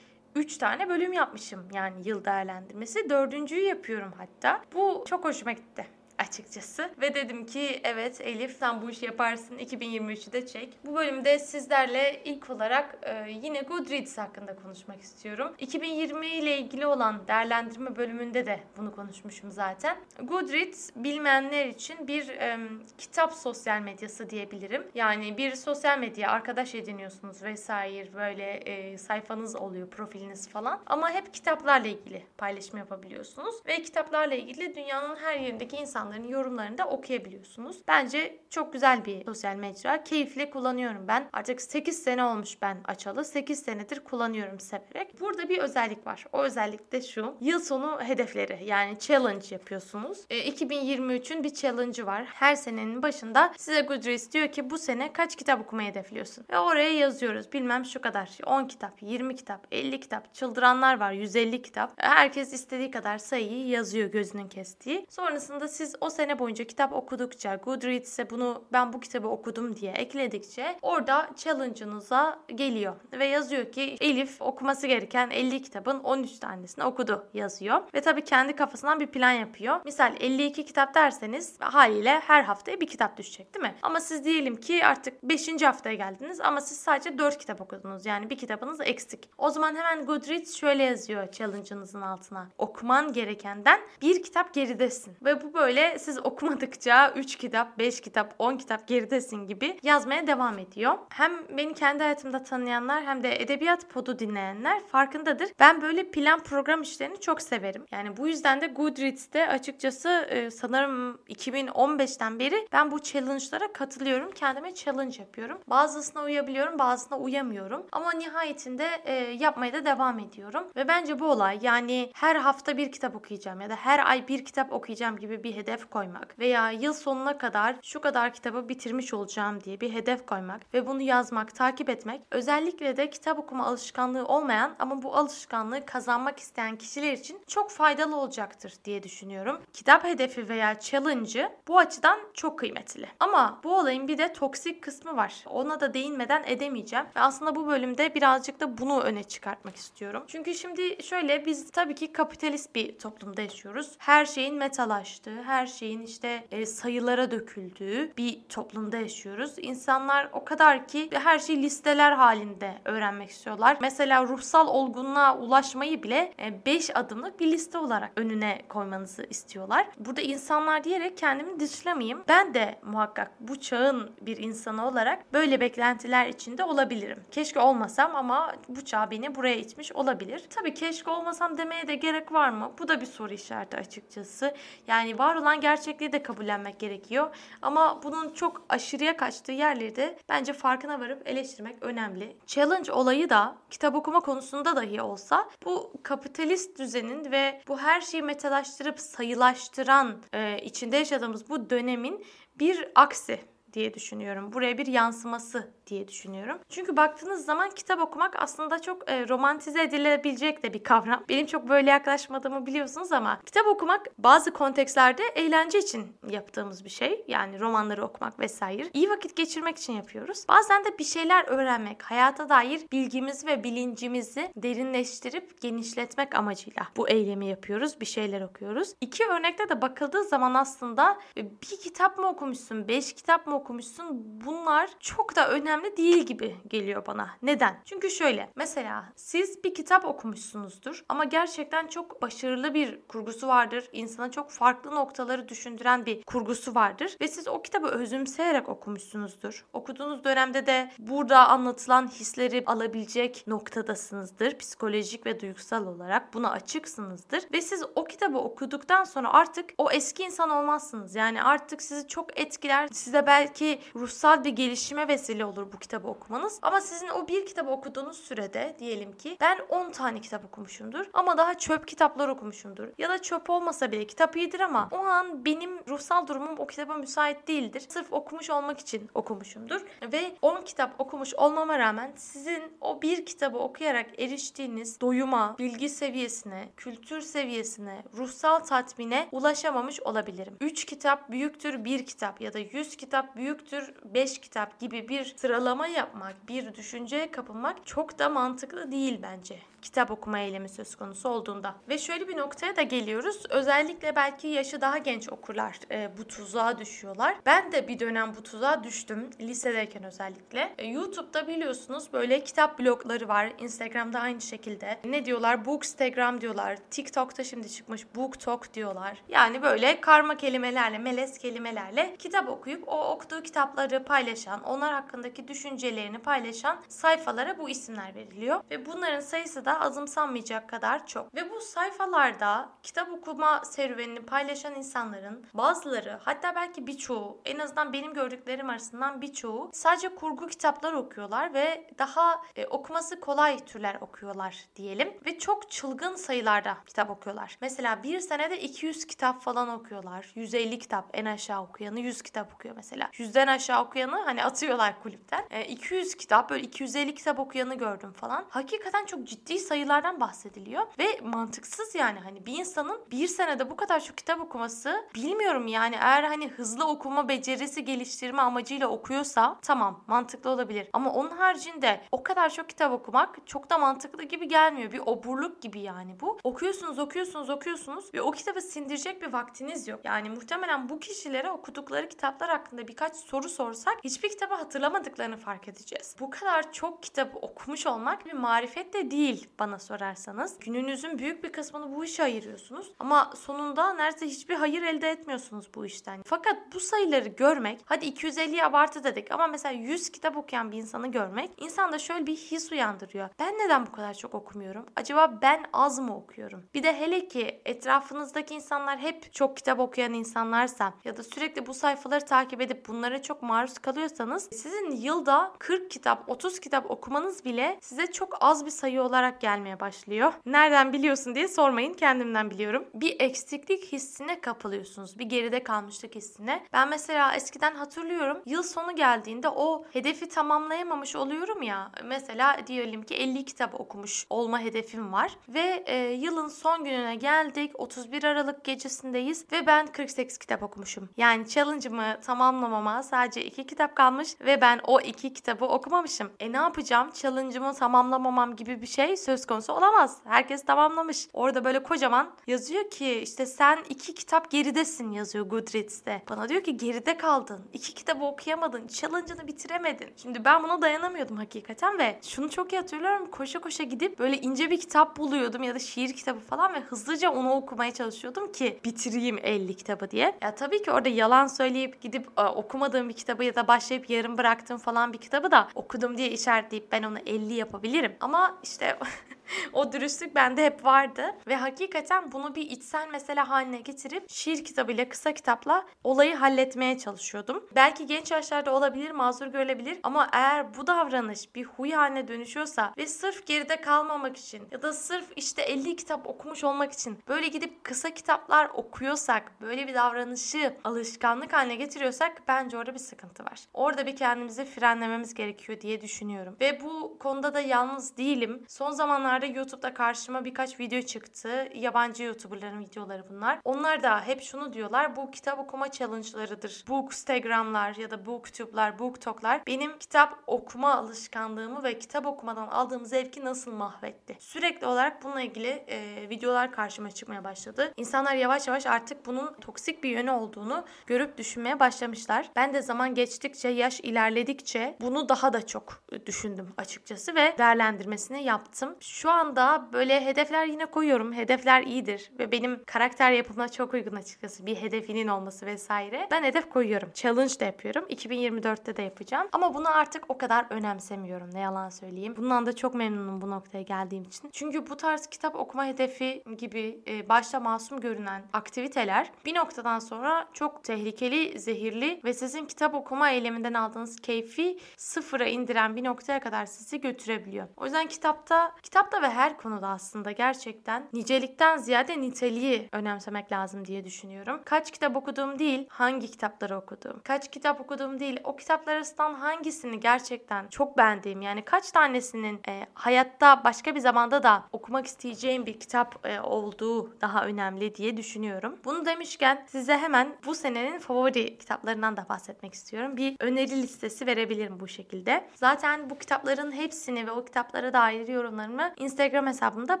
3 0.34 0.58
tane 0.58 0.88
bölüm 0.88 1.12
yapmışım 1.12 1.68
yani 1.74 2.08
yıl 2.08 2.24
değerlendirmesi. 2.24 3.10
Dördüncüyü 3.10 3.62
yapıyorum 3.62 4.12
hatta. 4.18 4.62
Bu 4.74 5.04
çok 5.08 5.24
hoşuma 5.24 5.52
gitti 5.52 5.99
açıkçası. 6.20 6.90
Ve 7.00 7.14
dedim 7.14 7.46
ki 7.46 7.80
evet 7.84 8.20
Elif 8.20 8.56
sen 8.56 8.82
bu 8.82 8.90
işi 8.90 9.04
yaparsın 9.04 9.58
2023'ü 9.58 10.32
de 10.32 10.46
çek. 10.46 10.78
Bu 10.86 10.94
bölümde 10.94 11.38
sizlerle 11.38 12.22
ilk 12.24 12.50
olarak 12.50 12.98
e, 13.02 13.30
yine 13.30 13.60
Goodreads 13.60 14.18
hakkında 14.18 14.56
konuşmak 14.56 15.00
istiyorum. 15.00 15.54
2020 15.58 16.26
ile 16.26 16.58
ilgili 16.58 16.86
olan 16.86 17.28
değerlendirme 17.28 17.96
bölümünde 17.96 18.46
de 18.46 18.60
bunu 18.76 18.94
konuşmuşum 18.94 19.50
zaten. 19.50 19.96
Goodreads 20.22 20.90
bilmeyenler 20.96 21.66
için 21.66 22.08
bir 22.08 22.28
e, 22.28 22.58
kitap 22.98 23.32
sosyal 23.32 23.80
medyası 23.80 24.30
diyebilirim. 24.30 24.86
Yani 24.94 25.36
bir 25.36 25.54
sosyal 25.54 25.98
medya 25.98 26.30
arkadaş 26.30 26.74
ediniyorsunuz 26.74 27.42
vesaire 27.42 28.14
böyle 28.14 28.52
e, 28.52 28.98
sayfanız 28.98 29.56
oluyor 29.56 29.90
profiliniz 29.90 30.48
falan. 30.48 30.80
Ama 30.86 31.10
hep 31.10 31.34
kitaplarla 31.34 31.88
ilgili 31.88 32.24
paylaşım 32.38 32.78
yapabiliyorsunuz. 32.78 33.54
Ve 33.66 33.82
kitaplarla 33.82 34.34
ilgili 34.34 34.74
dünyanın 34.74 35.16
her 35.16 35.40
yerindeki 35.40 35.76
insanlar 35.76 36.09
insanların 36.10 36.28
yorumlarını 36.28 36.78
da 36.78 36.84
okuyabiliyorsunuz. 36.84 37.76
Bence 37.88 38.38
çok 38.50 38.72
güzel 38.72 39.04
bir 39.04 39.24
sosyal 39.24 39.56
mecra. 39.56 40.04
Keyifle 40.04 40.50
kullanıyorum 40.50 41.08
ben. 41.08 41.28
Artık 41.32 41.62
8 41.62 42.02
sene 42.02 42.24
olmuş 42.24 42.62
ben 42.62 42.78
açalı. 42.84 43.24
8 43.24 43.62
senedir 43.62 44.00
kullanıyorum 44.00 44.60
severek. 44.60 45.20
Burada 45.20 45.48
bir 45.48 45.58
özellik 45.58 46.06
var. 46.06 46.26
O 46.32 46.42
özellik 46.42 46.92
de 46.92 47.02
şu. 47.02 47.34
Yıl 47.40 47.60
sonu 47.60 48.00
hedefleri 48.02 48.64
yani 48.64 48.98
challenge 48.98 49.46
yapıyorsunuz. 49.50 50.18
E, 50.30 50.50
2023'ün 50.50 51.44
bir 51.44 51.54
challenge'ı 51.54 52.06
var. 52.06 52.24
Her 52.24 52.54
senenin 52.54 53.02
başında 53.02 53.52
size 53.56 53.80
Goodreads 53.80 54.32
diyor 54.32 54.48
ki 54.48 54.70
bu 54.70 54.78
sene 54.78 55.12
kaç 55.12 55.36
kitap 55.36 55.60
okumayı 55.60 55.90
hedefliyorsun? 55.90 56.44
Ve 56.50 56.58
oraya 56.58 56.92
yazıyoruz. 56.92 57.52
Bilmem 57.52 57.84
şu 57.84 58.00
kadar. 58.00 58.38
10 58.46 58.64
kitap, 58.64 59.02
20 59.02 59.36
kitap, 59.36 59.66
50 59.72 60.00
kitap. 60.00 60.34
Çıldıranlar 60.34 61.00
var. 61.00 61.12
150 61.12 61.62
kitap. 61.62 61.92
Herkes 61.96 62.52
istediği 62.52 62.90
kadar 62.90 63.18
sayıyı 63.18 63.66
yazıyor 63.66 64.10
gözünün 64.10 64.48
kestiği. 64.48 65.06
Sonrasında 65.10 65.68
siz 65.68 65.94
o 66.00 66.10
sene 66.10 66.38
boyunca 66.38 66.64
kitap 66.64 66.92
okudukça, 66.92 67.54
Goodreads'e 67.54 68.30
bunu 68.30 68.64
ben 68.72 68.92
bu 68.92 69.00
kitabı 69.00 69.28
okudum 69.28 69.76
diye 69.76 69.92
ekledikçe 69.92 70.76
orada 70.82 71.28
challenge'ınıza 71.36 72.38
geliyor. 72.54 72.94
Ve 73.12 73.24
yazıyor 73.24 73.72
ki 73.72 73.96
Elif 74.00 74.42
okuması 74.42 74.86
gereken 74.86 75.30
50 75.30 75.62
kitabın 75.62 75.98
13 75.98 76.38
tanesini 76.38 76.84
okudu 76.84 77.28
yazıyor. 77.34 77.80
Ve 77.94 78.00
tabii 78.00 78.24
kendi 78.24 78.56
kafasından 78.56 79.00
bir 79.00 79.06
plan 79.06 79.32
yapıyor. 79.32 79.80
Misal 79.84 80.14
52 80.20 80.64
kitap 80.64 80.94
derseniz 80.94 81.60
haliyle 81.60 82.20
her 82.20 82.42
haftaya 82.42 82.80
bir 82.80 82.86
kitap 82.86 83.16
düşecek 83.16 83.54
değil 83.54 83.62
mi? 83.62 83.74
Ama 83.82 84.00
siz 84.00 84.24
diyelim 84.24 84.56
ki 84.56 84.86
artık 84.86 85.22
5. 85.22 85.62
haftaya 85.62 85.94
geldiniz 85.94 86.40
ama 86.40 86.60
siz 86.60 86.80
sadece 86.80 87.18
4 87.18 87.38
kitap 87.38 87.60
okudunuz. 87.60 88.06
Yani 88.06 88.30
bir 88.30 88.38
kitabınız 88.38 88.80
eksik. 88.80 89.30
O 89.38 89.50
zaman 89.50 89.76
hemen 89.76 90.06
Goodreads 90.06 90.54
şöyle 90.54 90.82
yazıyor 90.82 91.32
challenge'ınızın 91.32 92.00
altına. 92.00 92.48
Okuman 92.58 93.12
gerekenden 93.12 93.80
bir 94.02 94.22
kitap 94.22 94.54
geridesin. 94.54 95.16
Ve 95.24 95.42
bu 95.42 95.54
böyle 95.54 95.79
siz 95.98 96.18
okumadıkça 96.18 97.12
3 97.16 97.36
kitap, 97.36 97.78
5 97.78 98.00
kitap, 98.00 98.34
10 98.38 98.56
kitap 98.56 98.88
geridesin 98.88 99.46
gibi 99.46 99.78
yazmaya 99.82 100.26
devam 100.26 100.58
ediyor. 100.58 100.98
Hem 101.10 101.32
beni 101.56 101.74
kendi 101.74 102.02
hayatımda 102.02 102.42
tanıyanlar 102.42 103.04
hem 103.04 103.22
de 103.22 103.42
edebiyat 103.42 103.90
podu 103.90 104.18
dinleyenler 104.18 104.86
farkındadır. 104.86 105.48
Ben 105.60 105.82
böyle 105.82 106.10
plan 106.10 106.40
program 106.42 106.82
işlerini 106.82 107.20
çok 107.20 107.42
severim. 107.42 107.84
Yani 107.92 108.16
bu 108.16 108.28
yüzden 108.28 108.60
de 108.60 108.66
Goodreads'te 108.66 109.48
açıkçası 109.48 110.08
e, 110.08 110.50
sanırım 110.50 111.16
2015'ten 111.28 112.38
beri 112.38 112.68
ben 112.72 112.90
bu 112.90 113.02
challenge'lara 113.02 113.72
katılıyorum. 113.72 114.30
Kendime 114.30 114.74
challenge 114.74 115.18
yapıyorum. 115.18 115.58
Bazısına 115.66 116.22
uyabiliyorum, 116.22 116.78
bazısına 116.78 117.18
uyamıyorum. 117.18 117.86
Ama 117.92 118.12
nihayetinde 118.12 118.88
e, 119.04 119.14
yapmaya 119.14 119.72
da 119.72 119.84
devam 119.84 120.18
ediyorum. 120.18 120.64
Ve 120.76 120.88
bence 120.88 121.18
bu 121.18 121.26
olay 121.26 121.58
yani 121.62 122.10
her 122.14 122.36
hafta 122.36 122.76
bir 122.76 122.92
kitap 122.92 123.16
okuyacağım 123.16 123.60
ya 123.60 123.70
da 123.70 123.76
her 123.76 124.10
ay 124.10 124.28
bir 124.28 124.44
kitap 124.44 124.72
okuyacağım 124.72 125.16
gibi 125.16 125.44
bir 125.44 125.56
hedef 125.56 125.69
koymak 125.90 126.38
veya 126.38 126.70
yıl 126.70 126.92
sonuna 126.92 127.38
kadar 127.38 127.76
şu 127.82 128.00
kadar 128.00 128.32
kitabı 128.32 128.68
bitirmiş 128.68 129.14
olacağım 129.14 129.64
diye 129.64 129.80
bir 129.80 129.92
hedef 129.92 130.26
koymak 130.26 130.74
ve 130.74 130.86
bunu 130.86 131.02
yazmak, 131.02 131.54
takip 131.54 131.88
etmek 131.88 132.22
özellikle 132.30 132.96
de 132.96 133.10
kitap 133.10 133.38
okuma 133.38 133.66
alışkanlığı 133.66 134.24
olmayan 134.24 134.74
ama 134.78 135.02
bu 135.02 135.16
alışkanlığı 135.16 135.86
kazanmak 135.86 136.38
isteyen 136.38 136.76
kişiler 136.76 137.12
için 137.12 137.38
çok 137.46 137.70
faydalı 137.70 138.16
olacaktır 138.16 138.74
diye 138.84 139.02
düşünüyorum. 139.02 139.60
Kitap 139.72 140.04
hedefi 140.04 140.48
veya 140.48 140.80
challenge'ı 140.80 141.52
bu 141.68 141.78
açıdan 141.78 142.18
çok 142.34 142.58
kıymetli. 142.58 143.08
Ama 143.20 143.60
bu 143.64 143.78
olayın 143.78 144.08
bir 144.08 144.18
de 144.18 144.32
toksik 144.32 144.82
kısmı 144.82 145.16
var. 145.16 145.44
Ona 145.46 145.80
da 145.80 145.94
değinmeden 145.94 146.42
edemeyeceğim. 146.46 147.06
Ve 147.16 147.20
aslında 147.20 147.56
bu 147.56 147.66
bölümde 147.66 148.14
birazcık 148.14 148.60
da 148.60 148.78
bunu 148.78 149.00
öne 149.00 149.22
çıkartmak 149.22 149.76
istiyorum. 149.76 150.24
Çünkü 150.26 150.54
şimdi 150.54 151.02
şöyle 151.02 151.46
biz 151.46 151.70
tabii 151.70 151.94
ki 151.94 152.12
kapitalist 152.12 152.74
bir 152.74 152.98
toplumda 152.98 153.42
yaşıyoruz. 153.42 153.92
Her 153.98 154.26
şeyin 154.26 154.54
metalaştığı, 154.54 155.42
her 155.42 155.59
şeyin 155.66 156.02
işte 156.02 156.44
e, 156.50 156.66
sayılara 156.66 157.30
döküldüğü 157.30 158.12
bir 158.16 158.40
toplumda 158.48 158.96
yaşıyoruz. 158.96 159.52
İnsanlar 159.56 160.28
o 160.32 160.44
kadar 160.44 160.88
ki 160.88 161.10
her 161.12 161.38
şeyi 161.38 161.62
listeler 161.62 162.12
halinde 162.12 162.74
öğrenmek 162.84 163.30
istiyorlar. 163.30 163.78
Mesela 163.80 164.22
ruhsal 164.26 164.68
olgunluğa 164.68 165.38
ulaşmayı 165.38 166.02
bile 166.02 166.32
5 166.66 166.90
e, 166.90 166.94
adımlık 166.94 167.40
bir 167.40 167.52
liste 167.52 167.78
olarak 167.78 168.12
önüne 168.16 168.62
koymanızı 168.68 169.26
istiyorlar. 169.30 169.86
Burada 169.98 170.20
insanlar 170.20 170.84
diyerek 170.84 171.18
kendimi 171.18 171.60
dışlamayayım. 171.60 172.24
Ben 172.28 172.54
de 172.54 172.78
muhakkak 172.82 173.30
bu 173.40 173.60
çağın 173.60 174.10
bir 174.20 174.36
insanı 174.36 174.88
olarak 174.88 175.32
böyle 175.32 175.60
beklentiler 175.60 176.26
içinde 176.26 176.64
olabilirim. 176.64 177.24
Keşke 177.30 177.60
olmasam 177.60 178.16
ama 178.16 178.52
bu 178.68 178.84
çağ 178.84 179.10
beni 179.10 179.34
buraya 179.34 179.54
itmiş 179.54 179.92
olabilir. 179.92 180.42
Tabii 180.50 180.74
keşke 180.74 181.10
olmasam 181.10 181.58
demeye 181.58 181.88
de 181.88 181.94
gerek 181.94 182.32
var 182.32 182.50
mı? 182.50 182.72
Bu 182.78 182.88
da 182.88 183.00
bir 183.00 183.06
soru 183.06 183.32
işareti 183.32 183.76
açıkçası. 183.76 184.54
Yani 184.86 185.18
var 185.18 185.34
olan 185.34 185.49
zaman 185.50 185.60
gerçekliği 185.60 186.12
de 186.12 186.22
kabullenmek 186.22 186.78
gerekiyor. 186.78 187.36
Ama 187.62 188.02
bunun 188.02 188.32
çok 188.34 188.62
aşırıya 188.68 189.16
kaçtığı 189.16 189.52
yerleri 189.52 189.96
de 189.96 190.18
bence 190.28 190.52
farkına 190.52 191.00
varıp 191.00 191.28
eleştirmek 191.28 191.82
önemli. 191.82 192.36
Challenge 192.46 192.92
olayı 192.92 193.30
da 193.30 193.56
kitap 193.70 193.94
okuma 193.94 194.20
konusunda 194.20 194.76
dahi 194.76 195.02
olsa 195.02 195.48
bu 195.64 195.92
kapitalist 196.02 196.78
düzenin 196.78 197.32
ve 197.32 197.62
bu 197.68 197.78
her 197.78 198.00
şeyi 198.00 198.22
metalaştırıp 198.22 199.00
sayılaştıran 199.00 200.22
e, 200.32 200.58
içinde 200.62 200.96
yaşadığımız 200.96 201.48
bu 201.48 201.70
dönemin 201.70 202.24
bir 202.58 202.88
aksi 202.94 203.40
diye 203.72 203.94
düşünüyorum. 203.94 204.52
Buraya 204.52 204.78
bir 204.78 204.86
yansıması 204.86 205.70
diye 205.90 206.08
düşünüyorum. 206.08 206.58
Çünkü 206.68 206.96
baktığınız 206.96 207.44
zaman 207.44 207.70
kitap 207.70 208.00
okumak 208.00 208.42
aslında 208.42 208.78
çok 208.78 209.10
e, 209.10 209.28
romantize 209.28 209.82
edilebilecek 209.82 210.62
de 210.62 210.74
bir 210.74 210.82
kavram. 210.82 211.24
Benim 211.28 211.46
çok 211.46 211.68
böyle 211.68 211.90
yaklaşmadığımı 211.90 212.66
biliyorsunuz 212.66 213.12
ama 213.12 213.40
kitap 213.46 213.66
okumak 213.66 214.06
bazı 214.18 214.52
kontekstlerde 214.52 215.22
eğlence 215.34 215.78
için 215.78 216.16
yaptığımız 216.30 216.84
bir 216.84 216.90
şey. 216.90 217.24
Yani 217.28 217.60
romanları 217.60 218.04
okumak 218.04 218.40
vesaire. 218.40 218.90
İyi 218.94 219.10
vakit 219.10 219.36
geçirmek 219.36 219.78
için 219.78 219.92
yapıyoruz. 219.92 220.44
Bazen 220.48 220.84
de 220.84 220.98
bir 220.98 221.04
şeyler 221.04 221.44
öğrenmek, 221.44 222.02
hayata 222.02 222.48
dair 222.48 222.80
bilgimizi 222.92 223.46
ve 223.46 223.64
bilincimizi 223.64 224.52
derinleştirip 224.56 225.60
genişletmek 225.60 226.34
amacıyla 226.34 226.86
bu 226.96 227.08
eylemi 227.08 227.46
yapıyoruz. 227.46 228.00
Bir 228.00 228.06
şeyler 228.06 228.40
okuyoruz. 228.40 228.94
İki 229.00 229.26
örnekte 229.26 229.68
de 229.68 229.82
bakıldığı 229.82 230.24
zaman 230.24 230.54
aslında 230.54 231.18
e, 231.36 231.50
bir 231.50 231.80
kitap 231.82 232.18
mı 232.18 232.28
okumuşsun, 232.28 232.88
beş 232.88 233.12
kitap 233.12 233.46
mı 233.46 233.56
okumuşsun 233.56 234.06
bunlar 234.44 234.90
çok 235.00 235.36
da 235.36 235.50
önemli 235.50 235.79
değil 235.96 236.26
gibi 236.26 236.56
geliyor 236.68 237.06
bana. 237.06 237.30
Neden? 237.42 237.80
Çünkü 237.84 238.10
şöyle 238.10 238.50
mesela 238.56 239.12
siz 239.16 239.64
bir 239.64 239.74
kitap 239.74 240.04
okumuşsunuzdur 240.04 241.04
ama 241.08 241.24
gerçekten 241.24 241.86
çok 241.86 242.22
başarılı 242.22 242.74
bir 242.74 243.00
kurgusu 243.08 243.48
vardır. 243.48 243.88
İnsana 243.92 244.30
çok 244.30 244.50
farklı 244.50 244.94
noktaları 244.94 245.48
düşündüren 245.48 246.06
bir 246.06 246.22
kurgusu 246.22 246.74
vardır 246.74 247.16
ve 247.20 247.28
siz 247.28 247.48
o 247.48 247.62
kitabı 247.62 247.86
özümseyerek 247.86 248.68
okumuşsunuzdur. 248.68 249.66
Okuduğunuz 249.72 250.24
dönemde 250.24 250.66
de 250.66 250.90
burada 250.98 251.48
anlatılan 251.48 252.08
hisleri 252.08 252.62
alabilecek 252.66 253.44
noktadasınızdır. 253.46 254.58
Psikolojik 254.58 255.26
ve 255.26 255.40
duygusal 255.40 255.86
olarak 255.86 256.34
buna 256.34 256.50
açıksınızdır 256.50 257.42
ve 257.52 257.60
siz 257.60 257.82
o 257.94 258.04
kitabı 258.04 258.38
okuduktan 258.38 259.04
sonra 259.04 259.32
artık 259.32 259.70
o 259.78 259.90
eski 259.90 260.22
insan 260.22 260.50
olmazsınız. 260.50 261.14
Yani 261.14 261.42
artık 261.42 261.82
sizi 261.82 262.08
çok 262.08 262.40
etkiler. 262.40 262.88
Size 262.92 263.26
belki 263.26 263.80
ruhsal 263.96 264.44
bir 264.44 264.50
gelişime 264.50 265.08
vesile 265.08 265.44
olur 265.44 265.69
bu 265.72 265.78
kitabı 265.78 266.08
okumanız. 266.08 266.58
Ama 266.62 266.80
sizin 266.80 267.08
o 267.08 267.28
bir 267.28 267.46
kitabı 267.46 267.70
okuduğunuz 267.70 268.16
sürede 268.16 268.76
diyelim 268.78 269.12
ki 269.12 269.36
ben 269.40 269.58
10 269.68 269.90
tane 269.90 270.20
kitap 270.20 270.44
okumuşumdur 270.44 271.06
ama 271.12 271.38
daha 271.38 271.58
çöp 271.58 271.88
kitaplar 271.88 272.28
okumuşumdur. 272.28 272.88
Ya 272.98 273.08
da 273.08 273.22
çöp 273.22 273.50
olmasa 273.50 273.92
bile 273.92 274.06
kitap 274.06 274.36
iyidir 274.36 274.60
ama 274.60 274.88
o 274.92 274.98
an 274.98 275.44
benim 275.44 275.70
ruhsal 275.88 276.26
durumum 276.26 276.58
o 276.58 276.66
kitaba 276.66 276.94
müsait 276.94 277.48
değildir. 277.48 277.82
Sırf 277.88 278.12
okumuş 278.12 278.50
olmak 278.50 278.80
için 278.80 279.10
okumuşumdur. 279.14 279.80
Ve 280.12 280.36
10 280.42 280.62
kitap 280.62 281.00
okumuş 281.00 281.34
olmama 281.34 281.78
rağmen 281.78 282.12
sizin 282.16 282.62
o 282.80 283.02
bir 283.02 283.26
kitabı 283.26 283.58
okuyarak 283.58 284.20
eriştiğiniz 284.20 285.00
doyuma, 285.00 285.56
bilgi 285.58 285.88
seviyesine, 285.88 286.68
kültür 286.76 287.20
seviyesine, 287.20 288.02
ruhsal 288.16 288.58
tatmine 288.58 289.28
ulaşamamış 289.32 290.00
olabilirim. 290.00 290.56
3 290.60 290.84
kitap 290.84 291.30
büyüktür 291.30 291.84
bir 291.84 292.06
kitap 292.06 292.40
ya 292.40 292.52
da 292.52 292.58
100 292.58 292.96
kitap 292.96 293.36
büyüktür 293.36 293.94
5 294.04 294.38
kitap 294.40 294.80
gibi 294.80 295.08
bir 295.08 295.34
sıralama 295.60 295.86
yapmak, 295.86 296.48
bir 296.48 296.74
düşünceye 296.74 297.30
kapılmak 297.30 297.86
çok 297.86 298.18
da 298.18 298.28
mantıklı 298.28 298.92
değil 298.92 299.18
bence 299.22 299.58
kitap 299.82 300.10
okuma 300.10 300.38
eylemi 300.38 300.68
söz 300.68 300.96
konusu 300.96 301.28
olduğunda. 301.28 301.74
Ve 301.88 301.98
şöyle 301.98 302.28
bir 302.28 302.36
noktaya 302.36 302.76
da 302.76 302.82
geliyoruz. 302.82 303.42
Özellikle 303.50 304.16
belki 304.16 304.48
yaşı 304.48 304.80
daha 304.80 304.98
genç 304.98 305.28
okurlar 305.28 305.78
e, 305.90 306.10
bu 306.18 306.24
tuzağa 306.28 306.78
düşüyorlar. 306.78 307.36
Ben 307.46 307.72
de 307.72 307.88
bir 307.88 307.98
dönem 307.98 308.32
bu 308.36 308.42
tuzağa 308.42 308.84
düştüm. 308.84 309.30
Lisedeyken 309.40 310.04
özellikle. 310.04 310.74
E, 310.78 310.86
YouTube'da 310.86 311.48
biliyorsunuz 311.48 312.12
böyle 312.12 312.44
kitap 312.44 312.78
blogları 312.78 313.28
var. 313.28 313.52
Instagram'da 313.58 314.20
aynı 314.20 314.40
şekilde. 314.40 315.00
Ne 315.04 315.24
diyorlar? 315.24 315.64
Bookstagram 315.64 316.40
diyorlar. 316.40 316.78
TikTok'ta 316.90 317.44
şimdi 317.44 317.70
çıkmış 317.70 318.14
BookTok 318.16 318.74
diyorlar. 318.74 319.22
Yani 319.28 319.62
böyle 319.62 320.00
karma 320.00 320.36
kelimelerle, 320.36 320.98
melez 320.98 321.38
kelimelerle 321.38 322.16
kitap 322.18 322.48
okuyup 322.48 322.88
o 322.88 323.10
okuduğu 323.12 323.42
kitapları 323.42 324.04
paylaşan, 324.04 324.62
onlar 324.62 324.92
hakkındaki 324.92 325.48
düşüncelerini 325.48 326.18
paylaşan 326.18 326.78
sayfalara 326.88 327.58
bu 327.58 327.68
isimler 327.68 328.14
veriliyor. 328.14 328.60
Ve 328.70 328.86
bunların 328.86 329.20
sayısı 329.20 329.64
da 329.64 329.69
da 329.70 329.80
azımsanmayacak 329.80 330.68
kadar 330.68 331.06
çok. 331.06 331.34
Ve 331.34 331.50
bu 331.50 331.60
sayfalarda 331.60 332.68
kitap 332.82 333.12
okuma 333.12 333.64
serüvenini 333.64 334.20
paylaşan 334.20 334.74
insanların 334.74 335.46
bazıları 335.54 336.18
hatta 336.24 336.54
belki 336.54 336.86
birçoğu 336.86 337.40
en 337.44 337.58
azından 337.58 337.92
benim 337.92 338.14
gördüklerim 338.14 338.70
arasından 338.70 339.20
birçoğu 339.20 339.70
sadece 339.72 340.14
kurgu 340.14 340.46
kitaplar 340.46 340.92
okuyorlar 340.92 341.54
ve 341.54 341.90
daha 341.98 342.42
e, 342.56 342.66
okuması 342.66 343.20
kolay 343.20 343.58
türler 343.64 343.96
okuyorlar 344.00 344.64
diyelim. 344.76 345.14
Ve 345.26 345.38
çok 345.38 345.70
çılgın 345.70 346.14
sayılarda 346.14 346.76
kitap 346.86 347.10
okuyorlar. 347.10 347.58
Mesela 347.60 348.02
bir 348.02 348.20
senede 348.20 348.60
200 348.60 349.06
kitap 349.06 349.42
falan 349.42 349.68
okuyorlar. 349.68 350.32
150 350.34 350.78
kitap 350.78 351.10
en 351.12 351.24
aşağı 351.24 351.62
okuyanı 351.62 352.00
100 352.00 352.22
kitap 352.22 352.54
okuyor 352.54 352.76
mesela. 352.76 353.10
100'den 353.12 353.46
aşağı 353.46 353.84
okuyanı 353.84 354.16
hani 354.24 354.44
atıyorlar 354.44 355.02
kulüpten. 355.02 355.44
E, 355.50 355.64
200 355.64 356.14
kitap 356.14 356.50
böyle 356.50 356.62
250 356.62 357.14
kitap 357.14 357.38
okuyanı 357.38 357.74
gördüm 357.74 358.12
falan. 358.12 358.46
Hakikaten 358.48 359.04
çok 359.04 359.26
ciddi 359.26 359.59
sayılardan 359.60 360.20
bahsediliyor. 360.20 360.82
Ve 360.98 361.20
mantıksız 361.22 361.94
yani 361.94 362.18
hani 362.18 362.46
bir 362.46 362.58
insanın 362.58 363.00
bir 363.10 363.26
senede 363.26 363.70
bu 363.70 363.76
kadar 363.76 364.00
çok 364.00 364.16
kitap 364.16 364.40
okuması 364.40 365.04
bilmiyorum 365.14 365.66
yani 365.66 365.96
eğer 366.00 366.22
hani 366.22 366.48
hızlı 366.48 366.86
okuma 366.86 367.28
becerisi 367.28 367.84
geliştirme 367.84 368.42
amacıyla 368.42 368.88
okuyorsa 368.88 369.58
tamam 369.62 370.04
mantıklı 370.06 370.50
olabilir. 370.50 370.88
Ama 370.92 371.12
onun 371.12 371.30
haricinde 371.30 372.00
o 372.12 372.22
kadar 372.22 372.50
çok 372.50 372.68
kitap 372.68 372.92
okumak 372.92 373.46
çok 373.46 373.70
da 373.70 373.78
mantıklı 373.78 374.22
gibi 374.22 374.48
gelmiyor. 374.48 374.92
Bir 374.92 375.02
oburluk 375.06 375.62
gibi 375.62 375.80
yani 375.80 376.20
bu. 376.20 376.38
Okuyorsunuz 376.44 376.98
okuyorsunuz 376.98 377.50
okuyorsunuz 377.50 378.14
ve 378.14 378.22
o 378.22 378.30
kitabı 378.30 378.60
sindirecek 378.60 379.22
bir 379.22 379.32
vaktiniz 379.32 379.88
yok. 379.88 380.00
Yani 380.04 380.30
muhtemelen 380.30 380.88
bu 380.88 381.00
kişilere 381.00 381.50
okudukları 381.50 382.08
kitaplar 382.08 382.50
hakkında 382.50 382.88
birkaç 382.88 383.16
soru 383.16 383.48
sorsak 383.48 383.98
hiçbir 384.04 384.28
kitabı 384.28 384.54
hatırlamadıklarını 384.54 385.36
fark 385.36 385.68
edeceğiz. 385.68 386.16
Bu 386.20 386.30
kadar 386.30 386.72
çok 386.72 387.02
kitabı 387.02 387.38
okumuş 387.38 387.86
olmak 387.86 388.26
bir 388.26 388.32
marifet 388.32 388.92
de 388.94 389.10
değil 389.10 389.48
bana 389.58 389.78
sorarsanız. 389.78 390.58
Gününüzün 390.58 391.18
büyük 391.18 391.44
bir 391.44 391.52
kısmını 391.52 391.96
bu 391.96 392.04
işe 392.04 392.22
ayırıyorsunuz. 392.22 392.92
Ama 392.98 393.32
sonunda 393.36 393.92
neredeyse 393.92 394.26
hiçbir 394.26 394.54
hayır 394.54 394.82
elde 394.82 395.10
etmiyorsunuz 395.10 395.70
bu 395.74 395.86
işten. 395.86 396.22
Fakat 396.26 396.56
bu 396.74 396.80
sayıları 396.80 397.28
görmek, 397.28 397.80
hadi 397.84 398.06
250 398.06 398.64
abartı 398.64 399.04
dedik 399.04 399.32
ama 399.32 399.46
mesela 399.46 399.72
100 399.72 400.10
kitap 400.10 400.36
okuyan 400.36 400.72
bir 400.72 400.78
insanı 400.78 401.10
görmek 401.10 401.50
insanda 401.56 401.98
şöyle 401.98 402.26
bir 402.26 402.36
his 402.36 402.72
uyandırıyor. 402.72 403.28
Ben 403.38 403.54
neden 403.58 403.86
bu 403.86 403.92
kadar 403.92 404.14
çok 404.14 404.34
okumuyorum? 404.34 404.86
Acaba 404.96 405.38
ben 405.42 405.64
az 405.72 405.98
mı 405.98 406.16
okuyorum? 406.16 406.64
Bir 406.74 406.82
de 406.82 407.00
hele 407.00 407.28
ki 407.28 407.62
etrafınızdaki 407.64 408.54
insanlar 408.54 408.98
hep 408.98 409.32
çok 409.32 409.56
kitap 409.56 409.80
okuyan 409.80 410.12
insanlarsa 410.12 410.94
ya 411.04 411.16
da 411.16 411.22
sürekli 411.22 411.66
bu 411.66 411.74
sayfaları 411.74 412.24
takip 412.24 412.60
edip 412.60 412.88
bunlara 412.88 413.22
çok 413.22 413.42
maruz 413.42 413.78
kalıyorsanız 413.78 414.48
sizin 414.52 414.90
yılda 414.90 415.52
40 415.58 415.90
kitap, 415.90 416.28
30 416.28 416.60
kitap 416.60 416.90
okumanız 416.90 417.44
bile 417.44 417.78
size 417.80 418.06
çok 418.06 418.36
az 418.40 418.66
bir 418.66 418.70
sayı 418.70 419.02
olarak 419.02 419.39
gelmeye 419.40 419.80
başlıyor. 419.80 420.32
Nereden 420.46 420.92
biliyorsun 420.92 421.34
diye 421.34 421.48
sormayın 421.48 421.94
kendimden 421.94 422.50
biliyorum. 422.50 422.84
Bir 422.94 423.20
eksiklik 423.20 423.92
hissine 423.92 424.40
kapılıyorsunuz. 424.40 425.18
Bir 425.18 425.24
geride 425.24 425.62
kalmışlık 425.62 426.14
hissine. 426.14 426.62
Ben 426.72 426.88
mesela 426.88 427.34
eskiden 427.34 427.74
hatırlıyorum 427.74 428.42
yıl 428.46 428.62
sonu 428.62 428.96
geldiğinde 428.96 429.48
o 429.48 429.84
hedefi 429.92 430.28
tamamlayamamış 430.28 431.16
oluyorum 431.16 431.62
ya. 431.62 431.90
Mesela 432.04 432.56
diyelim 432.66 433.02
ki 433.02 433.14
50 433.14 433.44
kitap 433.44 433.80
okumuş 433.80 434.26
olma 434.30 434.60
hedefim 434.60 435.12
var. 435.12 435.32
Ve 435.48 435.84
e, 435.86 435.96
yılın 436.12 436.48
son 436.48 436.84
gününe 436.84 437.16
geldik. 437.16 437.80
31 437.80 438.24
Aralık 438.24 438.64
gecesindeyiz 438.64 439.44
ve 439.52 439.66
ben 439.66 439.86
48 439.86 440.38
kitap 440.38 440.62
okumuşum. 440.62 441.08
Yani 441.16 441.48
challenge'ımı 441.48 442.20
tamamlamama 442.20 443.02
sadece 443.02 443.44
2 443.44 443.66
kitap 443.66 443.96
kalmış 443.96 444.40
ve 444.40 444.60
ben 444.60 444.80
o 444.84 445.00
2 445.00 445.32
kitabı 445.32 445.64
okumamışım. 445.64 446.30
E 446.40 446.52
ne 446.52 446.56
yapacağım? 446.56 447.10
Challenge'ımı 447.14 447.74
tamamlamamam 447.74 448.56
gibi 448.56 448.82
bir 448.82 448.86
şey 448.86 449.16
söz 449.30 449.46
konusu 449.46 449.72
olamaz. 449.72 450.16
Herkes 450.24 450.64
tamamlamış. 450.64 451.28
Orada 451.32 451.64
böyle 451.64 451.82
kocaman 451.82 452.30
yazıyor 452.46 452.90
ki 452.90 453.20
işte 453.20 453.46
sen 453.46 453.78
iki 453.88 454.14
kitap 454.14 454.50
geridesin 454.50 455.12
yazıyor 455.12 455.46
Goodreads'te. 455.46 456.22
Bana 456.30 456.48
diyor 456.48 456.62
ki 456.62 456.76
geride 456.76 457.16
kaldın. 457.16 457.60
İki 457.72 457.94
kitabı 457.94 458.24
okuyamadın. 458.24 458.86
Challenge'ını 458.86 459.46
bitiremedin. 459.46 460.08
Şimdi 460.16 460.44
ben 460.44 460.62
buna 460.62 460.82
dayanamıyordum 460.82 461.36
hakikaten 461.36 461.98
ve 461.98 462.18
şunu 462.22 462.50
çok 462.50 462.72
iyi 462.72 462.76
hatırlıyorum. 462.76 463.30
Koşa 463.30 463.60
koşa 463.60 463.84
gidip 463.84 464.18
böyle 464.18 464.36
ince 464.36 464.70
bir 464.70 464.80
kitap 464.80 465.16
buluyordum 465.16 465.62
ya 465.62 465.74
da 465.74 465.78
şiir 465.78 466.12
kitabı 466.12 466.40
falan 466.40 466.74
ve 466.74 466.80
hızlıca 466.80 467.30
onu 467.30 467.52
okumaya 467.52 467.94
çalışıyordum 467.94 468.52
ki 468.52 468.80
bitireyim 468.84 469.38
50 469.42 469.76
kitabı 469.76 470.10
diye. 470.10 470.38
Ya 470.42 470.54
tabii 470.54 470.82
ki 470.82 470.92
orada 470.92 471.08
yalan 471.08 471.46
söyleyip 471.46 472.00
gidip 472.00 472.28
okumadığım 472.56 473.08
bir 473.08 473.14
kitabı 473.14 473.44
ya 473.44 473.54
da 473.54 473.68
başlayıp 473.68 474.10
yarım 474.10 474.38
bıraktığım 474.38 474.78
falan 474.78 475.12
bir 475.12 475.18
kitabı 475.18 475.50
da 475.50 475.68
okudum 475.74 476.16
diye 476.16 476.30
işaretleyip 476.30 476.92
ben 476.92 477.02
onu 477.02 477.18
50 477.18 477.54
yapabilirim. 477.54 478.16
Ama 478.20 478.58
işte 478.62 478.98
o 479.72 479.92
dürüstlük 479.92 480.34
bende 480.34 480.64
hep 480.64 480.84
vardı 480.84 481.22
ve 481.46 481.56
hakikaten 481.56 482.32
bunu 482.32 482.54
bir 482.54 482.70
içsel 482.70 483.08
mesele 483.08 483.40
haline 483.40 483.80
getirip 483.80 484.30
şiir 484.30 484.64
kitabıyla, 484.64 485.08
kısa 485.08 485.32
kitapla 485.32 485.86
olayı 486.04 486.36
halletmeye 486.36 486.98
çalışıyordum. 486.98 487.64
Belki 487.74 488.06
genç 488.06 488.30
yaşlarda 488.30 488.74
olabilir, 488.74 489.10
mazur 489.10 489.46
görülebilir 489.46 489.98
ama 490.02 490.28
eğer 490.32 490.74
bu 490.74 490.86
davranış 490.86 491.54
bir 491.54 491.64
huy 491.64 491.90
haline 491.90 492.28
dönüşüyorsa 492.28 492.92
ve 492.98 493.06
sırf 493.06 493.46
geride 493.46 493.80
kalmamak 493.80 494.36
için 494.36 494.62
ya 494.70 494.82
da 494.82 494.92
sırf 494.92 495.24
işte 495.36 495.62
50 495.62 495.96
kitap 495.96 496.26
okumuş 496.26 496.64
olmak 496.64 496.92
için 496.92 497.18
böyle 497.28 497.48
gidip 497.48 497.84
kısa 497.84 498.14
kitaplar 498.14 498.70
okuyorsak, 498.74 499.52
böyle 499.60 499.88
bir 499.88 499.94
davranışı 499.94 500.76
alışkanlık 500.84 501.52
haline 501.52 501.76
getiriyorsak 501.76 502.42
bence 502.48 502.78
orada 502.78 502.94
bir 502.94 502.98
sıkıntı 502.98 503.44
var. 503.44 503.60
Orada 503.74 504.06
bir 504.06 504.16
kendimizi 504.16 504.64
frenlememiz 504.64 505.34
gerekiyor 505.34 505.80
diye 505.80 506.00
düşünüyorum. 506.00 506.56
Ve 506.60 506.80
bu 506.82 507.18
konuda 507.18 507.54
da 507.54 507.60
yalnız 507.60 508.16
değilim. 508.16 508.64
Son 508.68 508.90
zamanlarda 508.90 509.39
YouTube'da 509.46 509.94
karşıma 509.94 510.44
birkaç 510.44 510.80
video 510.80 511.02
çıktı. 511.02 511.68
Yabancı 511.74 512.22
YouTuber'ların 512.22 512.80
videoları 512.80 513.24
bunlar. 513.30 513.58
Onlar 513.64 514.02
da 514.02 514.20
hep 514.20 514.42
şunu 514.42 514.72
diyorlar. 514.72 515.16
Bu 515.16 515.30
kitap 515.30 515.58
okuma 515.58 515.90
challenge'larıdır. 515.90 516.84
Bookstagram'lar 516.88 517.94
ya 517.94 518.10
da 518.10 518.26
booktube'lar, 518.26 518.98
booktalk'lar 518.98 519.60
benim 519.66 519.98
kitap 519.98 520.38
okuma 520.46 520.94
alışkanlığımı 520.94 521.82
ve 521.82 521.98
kitap 521.98 522.26
okumadan 522.26 522.66
aldığım 522.66 523.06
zevki 523.06 523.44
nasıl 523.44 523.72
mahvetti. 523.72 524.36
Sürekli 524.38 524.86
olarak 524.86 525.24
bununla 525.24 525.40
ilgili 525.40 525.68
e, 525.68 526.28
videolar 526.30 526.72
karşıma 526.72 527.10
çıkmaya 527.10 527.44
başladı. 527.44 527.92
İnsanlar 527.96 528.34
yavaş 528.34 528.68
yavaş 528.68 528.86
artık 528.86 529.26
bunun 529.26 529.54
toksik 529.60 530.04
bir 530.04 530.10
yönü 530.10 530.30
olduğunu 530.30 530.84
görüp 531.06 531.38
düşünmeye 531.38 531.80
başlamışlar. 531.80 532.50
Ben 532.56 532.74
de 532.74 532.82
zaman 532.82 533.14
geçtikçe, 533.14 533.68
yaş 533.68 534.00
ilerledikçe 534.00 534.96
bunu 535.00 535.28
daha 535.28 535.52
da 535.52 535.66
çok 535.66 536.02
düşündüm 536.26 536.74
açıkçası 536.76 537.34
ve 537.34 537.54
değerlendirmesini 537.58 538.44
yaptım. 538.44 538.96
Şu 539.00 539.29
anda 539.30 539.88
böyle 539.92 540.24
hedefler 540.24 540.66
yine 540.66 540.86
koyuyorum. 540.86 541.32
Hedefler 541.32 541.82
iyidir 541.82 542.32
ve 542.38 542.52
benim 542.52 542.84
karakter 542.84 543.32
yapımına 543.32 543.68
çok 543.68 543.94
uygun 543.94 544.16
açıkçası 544.16 544.66
bir 544.66 544.76
hedefinin 544.76 545.28
olması 545.28 545.66
vesaire. 545.66 546.28
Ben 546.30 546.42
hedef 546.42 546.70
koyuyorum. 546.70 547.10
Challenge 547.14 547.60
de 547.60 547.64
yapıyorum. 547.64 548.04
2024'te 548.10 548.96
de 548.96 549.02
yapacağım. 549.02 549.48
Ama 549.52 549.74
bunu 549.74 549.88
artık 549.88 550.24
o 550.28 550.38
kadar 550.38 550.66
önemsemiyorum. 550.70 551.54
Ne 551.54 551.60
yalan 551.60 551.88
söyleyeyim. 551.88 552.34
Bundan 552.36 552.66
da 552.66 552.76
çok 552.76 552.94
memnunum 552.94 553.40
bu 553.40 553.50
noktaya 553.50 553.82
geldiğim 553.82 554.24
için. 554.24 554.50
Çünkü 554.52 554.90
bu 554.90 554.96
tarz 554.96 555.26
kitap 555.26 555.54
okuma 555.56 555.86
hedefi 555.86 556.42
gibi 556.58 557.00
e, 557.08 557.28
başta 557.28 557.60
masum 557.60 558.00
görünen 558.00 558.42
aktiviteler 558.52 559.30
bir 559.44 559.54
noktadan 559.54 559.98
sonra 559.98 560.48
çok 560.52 560.84
tehlikeli, 560.84 561.58
zehirli 561.58 562.20
ve 562.24 562.34
sizin 562.34 562.66
kitap 562.66 562.94
okuma 562.94 563.30
eyleminden 563.30 563.74
aldığınız 563.74 564.16
keyfi 564.20 564.78
sıfıra 564.96 565.44
indiren 565.44 565.96
bir 565.96 566.04
noktaya 566.04 566.40
kadar 566.40 566.66
sizi 566.66 567.00
götürebiliyor. 567.00 567.68
O 567.76 567.84
yüzden 567.84 568.08
kitapta, 568.08 568.74
ve 569.22 569.30
her 569.30 569.56
konuda 569.56 569.88
aslında 569.88 570.32
gerçekten 570.32 571.08
nicelikten 571.12 571.76
ziyade 571.76 572.20
niteliği 572.20 572.88
önemsemek 572.92 573.52
lazım 573.52 573.84
diye 573.84 574.04
düşünüyorum. 574.04 574.60
Kaç 574.64 574.90
kitap 574.90 575.16
okuduğum 575.16 575.58
değil, 575.58 575.86
hangi 575.88 576.30
kitapları 576.30 576.76
okuduğum. 576.76 577.20
Kaç 577.24 577.50
kitap 577.50 577.80
okuduğum 577.80 578.20
değil, 578.20 578.40
o 578.44 578.56
kitaplar 578.56 578.96
arasından 578.96 579.34
hangisini 579.34 580.00
gerçekten 580.00 580.68
çok 580.68 580.98
beğendiğim 580.98 581.42
yani 581.42 581.64
kaç 581.64 581.90
tanesinin 581.90 582.60
e, 582.68 582.86
hayatta 582.94 583.64
başka 583.64 583.94
bir 583.94 584.00
zamanda 584.00 584.42
da 584.42 584.64
okumak 584.72 585.06
isteyeceğim 585.06 585.66
bir 585.66 585.80
kitap 585.80 586.26
e, 586.26 586.40
olduğu 586.40 587.20
daha 587.20 587.44
önemli 587.46 587.94
diye 587.94 588.16
düşünüyorum. 588.16 588.78
Bunu 588.84 589.06
demişken 589.06 589.64
size 589.66 589.98
hemen 589.98 590.36
bu 590.46 590.54
senenin 590.54 590.98
favori 590.98 591.58
kitaplarından 591.58 592.16
da 592.16 592.26
bahsetmek 592.28 592.74
istiyorum. 592.74 593.16
Bir 593.16 593.36
öneri 593.40 593.82
listesi 593.82 594.26
verebilirim 594.26 594.80
bu 594.80 594.88
şekilde. 594.88 595.48
Zaten 595.54 596.10
bu 596.10 596.18
kitapların 596.18 596.72
hepsini 596.72 597.26
ve 597.26 597.30
o 597.30 597.44
kitaplara 597.44 597.92
dair 597.92 598.28
yorumlarımı 598.28 598.92
Instagram 599.00 599.46
hesabımda 599.46 600.00